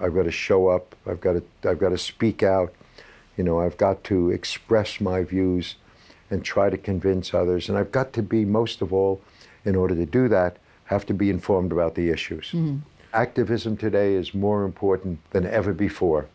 I've 0.00 0.14
got 0.14 0.24
to 0.24 0.32
show 0.32 0.68
up. 0.68 0.94
I've 1.06 1.20
got 1.20 1.34
to, 1.34 1.68
I've 1.68 1.78
got 1.78 1.90
to 1.90 1.98
speak 1.98 2.42
out. 2.42 2.74
You 3.36 3.44
know, 3.44 3.60
I've 3.60 3.76
got 3.76 4.04
to 4.04 4.30
express 4.30 5.00
my 5.00 5.22
views 5.22 5.76
and 6.30 6.44
try 6.44 6.70
to 6.70 6.76
convince 6.76 7.32
others. 7.32 7.68
And 7.68 7.78
I've 7.78 7.92
got 7.92 8.12
to 8.14 8.22
be, 8.22 8.44
most 8.44 8.82
of 8.82 8.92
all, 8.92 9.20
in 9.64 9.76
order 9.76 9.94
to 9.94 10.06
do 10.06 10.28
that, 10.28 10.58
have 10.84 11.06
to 11.06 11.14
be 11.14 11.30
informed 11.30 11.72
about 11.72 11.94
the 11.94 12.10
issues. 12.10 12.54
Activism 13.14 13.76
today 13.76 14.14
is 14.14 14.34
more 14.34 14.64
important 14.64 15.18
than 15.30 15.46
ever 15.46 15.72
before. 15.72 16.26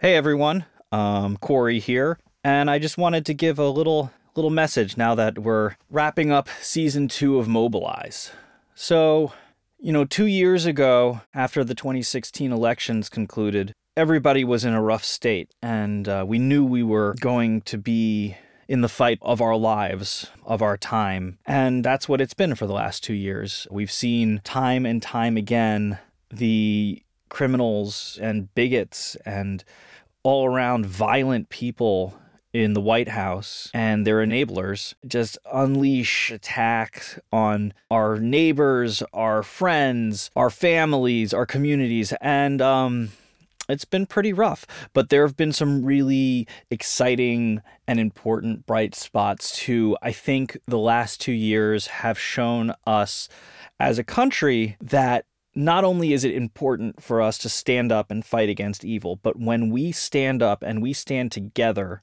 Hey 0.00 0.14
everyone, 0.14 0.64
um, 0.92 1.36
Corey 1.38 1.80
here, 1.80 2.18
and 2.44 2.70
I 2.70 2.78
just 2.78 2.98
wanted 2.98 3.26
to 3.26 3.34
give 3.34 3.58
a 3.58 3.68
little 3.68 4.10
little 4.36 4.50
message 4.50 4.96
now 4.96 5.14
that 5.16 5.38
we're 5.38 5.74
wrapping 5.90 6.30
up 6.30 6.48
season 6.60 7.08
two 7.08 7.38
of 7.38 7.48
Mobilize. 7.48 8.30
So, 8.74 9.32
you 9.80 9.92
know, 9.92 10.04
two 10.04 10.26
years 10.26 10.64
ago, 10.64 11.22
after 11.34 11.64
the 11.64 11.74
2016 11.74 12.52
elections 12.52 13.08
concluded, 13.08 13.72
everybody 13.96 14.44
was 14.44 14.64
in 14.64 14.74
a 14.74 14.82
rough 14.82 15.04
state, 15.04 15.50
and 15.60 16.08
uh, 16.08 16.24
we 16.26 16.38
knew 16.38 16.64
we 16.64 16.84
were 16.84 17.16
going 17.18 17.62
to 17.62 17.76
be 17.76 18.36
in 18.68 18.82
the 18.82 18.88
fight 18.88 19.18
of 19.22 19.40
our 19.40 19.56
lives, 19.56 20.30
of 20.44 20.62
our 20.62 20.76
time. 20.76 21.38
And 21.44 21.82
that's 21.82 22.08
what 22.08 22.20
it's 22.20 22.34
been 22.34 22.54
for 22.54 22.66
the 22.66 22.74
last 22.74 23.02
two 23.02 23.14
years. 23.14 23.66
We've 23.70 23.90
seen 23.90 24.40
time 24.44 24.86
and 24.86 25.02
time 25.02 25.36
again 25.36 25.98
the 26.30 27.02
criminals 27.28 28.18
and 28.22 28.54
bigots 28.54 29.16
and 29.24 29.64
all 30.22 30.46
around 30.46 30.86
violent 30.86 31.48
people 31.48 32.14
in 32.58 32.74
the 32.74 32.80
White 32.80 33.08
House 33.08 33.70
and 33.72 34.06
their 34.06 34.18
enablers 34.18 34.94
just 35.06 35.38
unleash 35.52 36.30
attacks 36.30 37.18
on 37.32 37.72
our 37.90 38.18
neighbors, 38.18 39.02
our 39.12 39.42
friends, 39.42 40.30
our 40.34 40.50
families, 40.50 41.32
our 41.32 41.46
communities, 41.46 42.12
and 42.20 42.60
um, 42.60 43.10
it's 43.68 43.84
been 43.84 44.06
pretty 44.06 44.32
rough. 44.32 44.66
But 44.92 45.10
there 45.10 45.26
have 45.26 45.36
been 45.36 45.52
some 45.52 45.84
really 45.84 46.46
exciting 46.70 47.60
and 47.86 48.00
important 48.00 48.66
bright 48.66 48.94
spots 48.94 49.56
too. 49.56 49.96
I 50.02 50.12
think 50.12 50.58
the 50.66 50.78
last 50.78 51.20
two 51.20 51.32
years 51.32 51.86
have 51.86 52.18
shown 52.18 52.74
us 52.86 53.28
as 53.78 53.98
a 53.98 54.04
country 54.04 54.76
that 54.80 55.26
not 55.54 55.84
only 55.84 56.12
is 56.12 56.24
it 56.24 56.34
important 56.34 57.02
for 57.02 57.20
us 57.20 57.36
to 57.38 57.48
stand 57.48 57.90
up 57.90 58.10
and 58.10 58.24
fight 58.24 58.48
against 58.48 58.84
evil, 58.84 59.16
but 59.16 59.38
when 59.38 59.70
we 59.70 59.92
stand 59.92 60.42
up 60.42 60.62
and 60.62 60.80
we 60.80 60.92
stand 60.92 61.32
together, 61.32 62.02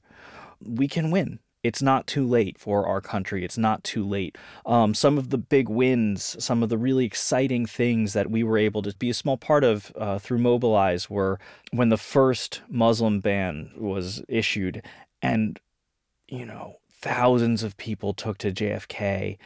we 0.64 0.88
can 0.88 1.10
win. 1.10 1.40
It's 1.62 1.82
not 1.82 2.06
too 2.06 2.24
late 2.24 2.58
for 2.58 2.86
our 2.86 3.00
country. 3.00 3.44
It's 3.44 3.58
not 3.58 3.82
too 3.82 4.06
late. 4.06 4.38
Um, 4.64 4.94
some 4.94 5.18
of 5.18 5.30
the 5.30 5.38
big 5.38 5.68
wins, 5.68 6.36
some 6.38 6.62
of 6.62 6.68
the 6.68 6.78
really 6.78 7.04
exciting 7.04 7.66
things 7.66 8.12
that 8.12 8.30
we 8.30 8.44
were 8.44 8.56
able 8.56 8.82
to 8.82 8.94
be 8.96 9.10
a 9.10 9.14
small 9.14 9.36
part 9.36 9.64
of 9.64 9.92
uh, 9.96 10.18
through 10.20 10.38
Mobilize 10.38 11.10
were 11.10 11.40
when 11.72 11.88
the 11.88 11.96
first 11.96 12.62
Muslim 12.68 13.18
ban 13.18 13.72
was 13.76 14.22
issued, 14.28 14.82
and 15.20 15.58
you 16.28 16.46
know 16.46 16.76
thousands 16.92 17.62
of 17.62 17.76
people 17.76 18.14
took 18.14 18.38
to 18.38 18.52
JFK 18.52 19.36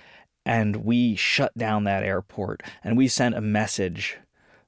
and 0.46 0.76
we 0.76 1.14
shut 1.16 1.56
down 1.56 1.84
that 1.84 2.02
airport 2.02 2.62
and 2.82 2.96
we 2.96 3.08
sent 3.08 3.34
a 3.34 3.40
message 3.40 4.18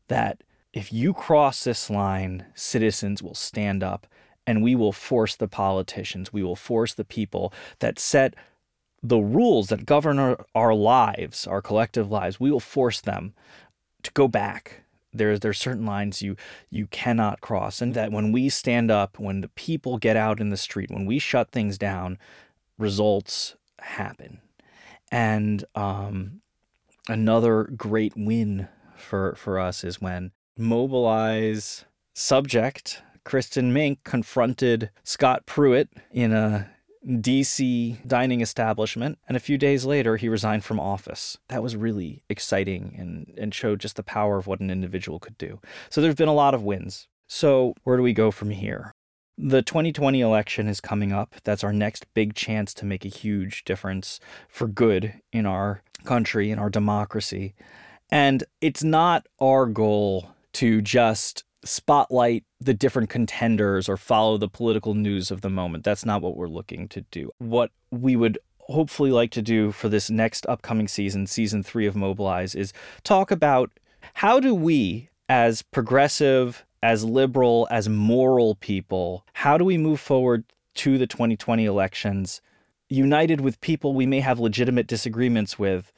that 0.09 0.42
if 0.72 0.92
you 0.92 1.12
cross 1.12 1.64
this 1.64 1.90
line, 1.90 2.46
citizens 2.55 3.22
will 3.22 3.35
stand 3.35 3.83
up 3.83 4.07
and 4.46 4.62
we 4.62 4.74
will 4.74 4.92
force 4.92 5.37
the 5.37 5.48
politicians, 5.48 6.33
we 6.33 6.42
will 6.42 6.57
force 6.57 6.94
the 6.94 7.05
people 7.05 7.52
that 7.78 7.98
set 7.98 8.35
the 9.02 9.18
rules 9.18 9.68
that 9.68 9.85
govern 9.85 10.18
our, 10.18 10.46
our 10.55 10.74
lives, 10.74 11.46
our 11.46 11.61
collective 11.61 12.11
lives, 12.11 12.38
we 12.38 12.50
will 12.50 12.61
force 12.61 13.00
them 13.00 13.35
to 14.02 14.12
go 14.12 14.28
back. 14.28 14.85
There's 15.12 15.40
there's 15.40 15.59
certain 15.59 15.85
lines 15.85 16.22
you 16.22 16.37
you 16.70 16.87
cannot 16.87 17.42
cross, 17.42 17.83
and 17.83 17.92
that 17.94 18.12
when 18.12 18.33
we 18.33 18.48
stand 18.48 18.90
up, 18.90 19.18
when 19.18 19.42
the 19.42 19.48
people 19.48 19.98
get 19.98 20.16
out 20.16 20.40
in 20.40 20.48
the 20.48 20.57
street, 20.57 20.90
when 20.90 21.05
we 21.05 21.18
shut 21.18 21.50
things 21.50 21.76
down, 21.76 22.16
results 22.78 23.57
happen. 23.81 24.40
And 25.11 25.64
um, 25.74 26.40
another 27.09 27.64
great 27.76 28.14
win 28.16 28.68
for 28.96 29.35
for 29.37 29.59
us 29.59 29.85
is 29.85 30.00
when 30.00 30.33
Mobilize 30.57 31.85
subject 32.14 33.02
Kristin 33.25 33.73
Mink 33.73 34.03
confronted 34.05 34.91
Scott 35.05 35.47
Pruitt 35.47 35.89
in 36.11 36.33
a 36.33 36.71
DC 37.07 38.07
dining 38.07 38.41
establishment, 38.41 39.19
and 39.27 39.37
a 39.37 39.41
few 39.41 39.59
days 39.59 39.85
later, 39.85 40.17
he 40.17 40.29
resigned 40.29 40.65
from 40.65 40.79
office. 40.79 41.37
That 41.49 41.63
was 41.63 41.77
really 41.77 42.23
exciting 42.29 42.95
and, 42.99 43.33
and 43.37 43.55
showed 43.55 43.81
just 43.81 43.97
the 43.97 44.03
power 44.03 44.39
of 44.39 44.47
what 44.47 44.61
an 44.61 44.71
individual 44.71 45.19
could 45.19 45.37
do. 45.39 45.61
So, 45.91 46.01
there's 46.01 46.15
been 46.15 46.29
a 46.29 46.35
lot 46.35 46.55
of 46.55 46.63
wins. 46.63 47.09
So, 47.27 47.75
where 47.85 47.97
do 47.97 48.03
we 48.03 48.13
go 48.13 48.31
from 48.31 48.51
here? 48.51 48.93
The 49.39 49.63
2020 49.63 50.21
election 50.21 50.69
is 50.69 50.81
coming 50.81 51.13
up. 51.13 51.35
That's 51.43 51.65
our 51.65 51.73
next 51.73 52.07
big 52.15 52.35
chance 52.35 52.75
to 52.75 52.85
make 52.85 53.05
a 53.05 53.09
huge 53.09 53.65
difference 53.65 54.21
for 54.49 54.69
good 54.69 55.15
in 55.33 55.47
our 55.47 55.83
country, 56.05 56.51
in 56.51 56.59
our 56.59 56.71
democracy. 56.71 57.55
And 58.11 58.45
it's 58.61 58.85
not 58.85 59.27
our 59.41 59.67
goal 59.67 60.31
to 60.55 60.83
just 60.83 61.45
spotlight 61.64 62.44
the 62.61 62.75
different 62.75 63.11
contenders 63.11 63.88
or 63.88 63.96
follow 63.96 64.37
the 64.37 64.48
political 64.48 64.94
news 64.94 65.31
of 65.31 65.40
the 65.40 65.51
moment. 65.51 65.85
That's 65.85 66.05
not 66.05 66.22
what 66.22 66.37
we're 66.37 66.48
looking 66.48 66.88
to 66.88 67.03
do. 67.11 67.31
What 67.38 67.70
we 67.90 68.16
would 68.16 68.38
hopefully 68.61 69.11
like 69.11 69.31
to 69.33 69.42
do 69.42 69.72
for 69.72 69.88
this 69.88 70.11
next 70.11 70.46
upcoming 70.46 70.88
season, 70.88 71.27
season 71.27 71.62
three 71.62 71.87
of 71.87 71.96
Mobilize, 71.96 72.55
is 72.55 72.72
talk 73.05 73.31
about 73.31 73.70
how 74.14 74.40
do 74.40 74.55
we, 74.55 75.09
as 75.29 75.62
progressive, 75.62 76.64
as 76.83 77.05
liberal, 77.05 77.68
as 77.70 77.88
moral 77.88 78.57
people, 78.57 79.25
how 79.35 79.57
do 79.57 79.64
we 79.64 79.79
move 79.79 80.01
forward 80.01 80.44
to 80.75 80.98
the 80.98 81.07
2020 81.07 81.64
elections 81.64 82.40
united 82.92 83.40
with 83.40 83.61
people 83.61 83.94
we 83.94 84.07
may 84.07 84.20
have 84.20 84.38
legitimate 84.38 84.87
disagreements 84.87 85.59
with, 85.59 85.92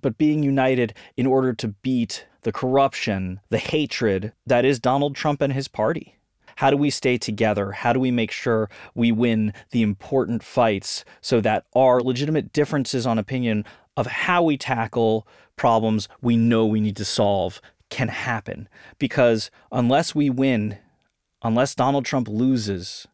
but 0.00 0.18
being 0.18 0.42
united 0.42 0.94
in 1.16 1.26
order 1.26 1.52
to 1.54 1.68
beat 1.68 2.26
the 2.42 2.52
corruption, 2.52 3.40
the 3.50 3.58
hatred 3.58 4.32
that 4.46 4.64
is 4.64 4.78
Donald 4.78 5.14
Trump 5.14 5.40
and 5.40 5.52
his 5.52 5.68
party? 5.68 6.16
How 6.56 6.70
do 6.70 6.76
we 6.76 6.90
stay 6.90 7.16
together? 7.16 7.72
How 7.72 7.92
do 7.92 8.00
we 8.00 8.10
make 8.10 8.30
sure 8.30 8.68
we 8.94 9.12
win 9.12 9.54
the 9.70 9.82
important 9.82 10.42
fights 10.42 11.04
so 11.20 11.40
that 11.40 11.64
our 11.74 12.00
legitimate 12.00 12.52
differences 12.52 13.06
on 13.06 13.18
opinion 13.18 13.64
of 13.96 14.06
how 14.06 14.42
we 14.42 14.56
tackle 14.56 15.26
problems 15.56 16.08
we 16.22 16.36
know 16.36 16.64
we 16.64 16.80
need 16.80 16.96
to 16.96 17.04
solve 17.04 17.60
can 17.90 18.08
happen. 18.08 18.68
Because 18.98 19.50
unless 19.70 20.14
we 20.14 20.30
win, 20.30 20.78
unless 21.42 21.74
Donald 21.74 22.06
Trump 22.06 22.28
loses, 22.28 23.06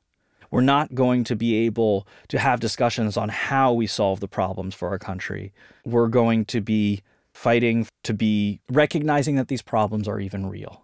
we're 0.51 0.61
not 0.61 0.95
going 0.95 1.25
to 1.25 1.37
be 1.37 1.55
able 1.67 2.07
to 2.29 2.39
have 2.39 2.61
discussions 2.61 3.17
on 3.17 3.29
how 3.29 3.73
we 3.73 3.87
solve 3.87 4.21
the 4.21 4.29
problems 4.29 4.75
for 4.75 4.89
our 4.89 4.99
country. 4.99 5.53
We're 5.85 6.09
going 6.09 6.45
to 6.47 6.61
be 6.61 7.03
fighting 7.35 7.87
to 8.05 8.15
be 8.15 8.61
recognizing 8.71 9.37
that 9.37 9.49
these 9.49 9.63
problems 9.63 10.09
are 10.09 10.19
even 10.21 10.47
real. 10.47 10.83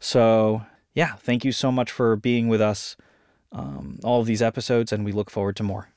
So, 0.00 0.62
yeah, 0.94 1.14
thank 1.16 1.44
you 1.44 1.52
so 1.52 1.70
much 1.70 1.90
for 1.90 2.16
being 2.16 2.48
with 2.48 2.60
us 2.60 2.96
um, 3.52 3.98
all 4.04 4.20
of 4.20 4.26
these 4.26 4.42
episodes, 4.42 4.92
and 4.92 5.04
we 5.04 5.12
look 5.12 5.30
forward 5.30 5.56
to 5.56 5.62
more. 5.62 5.88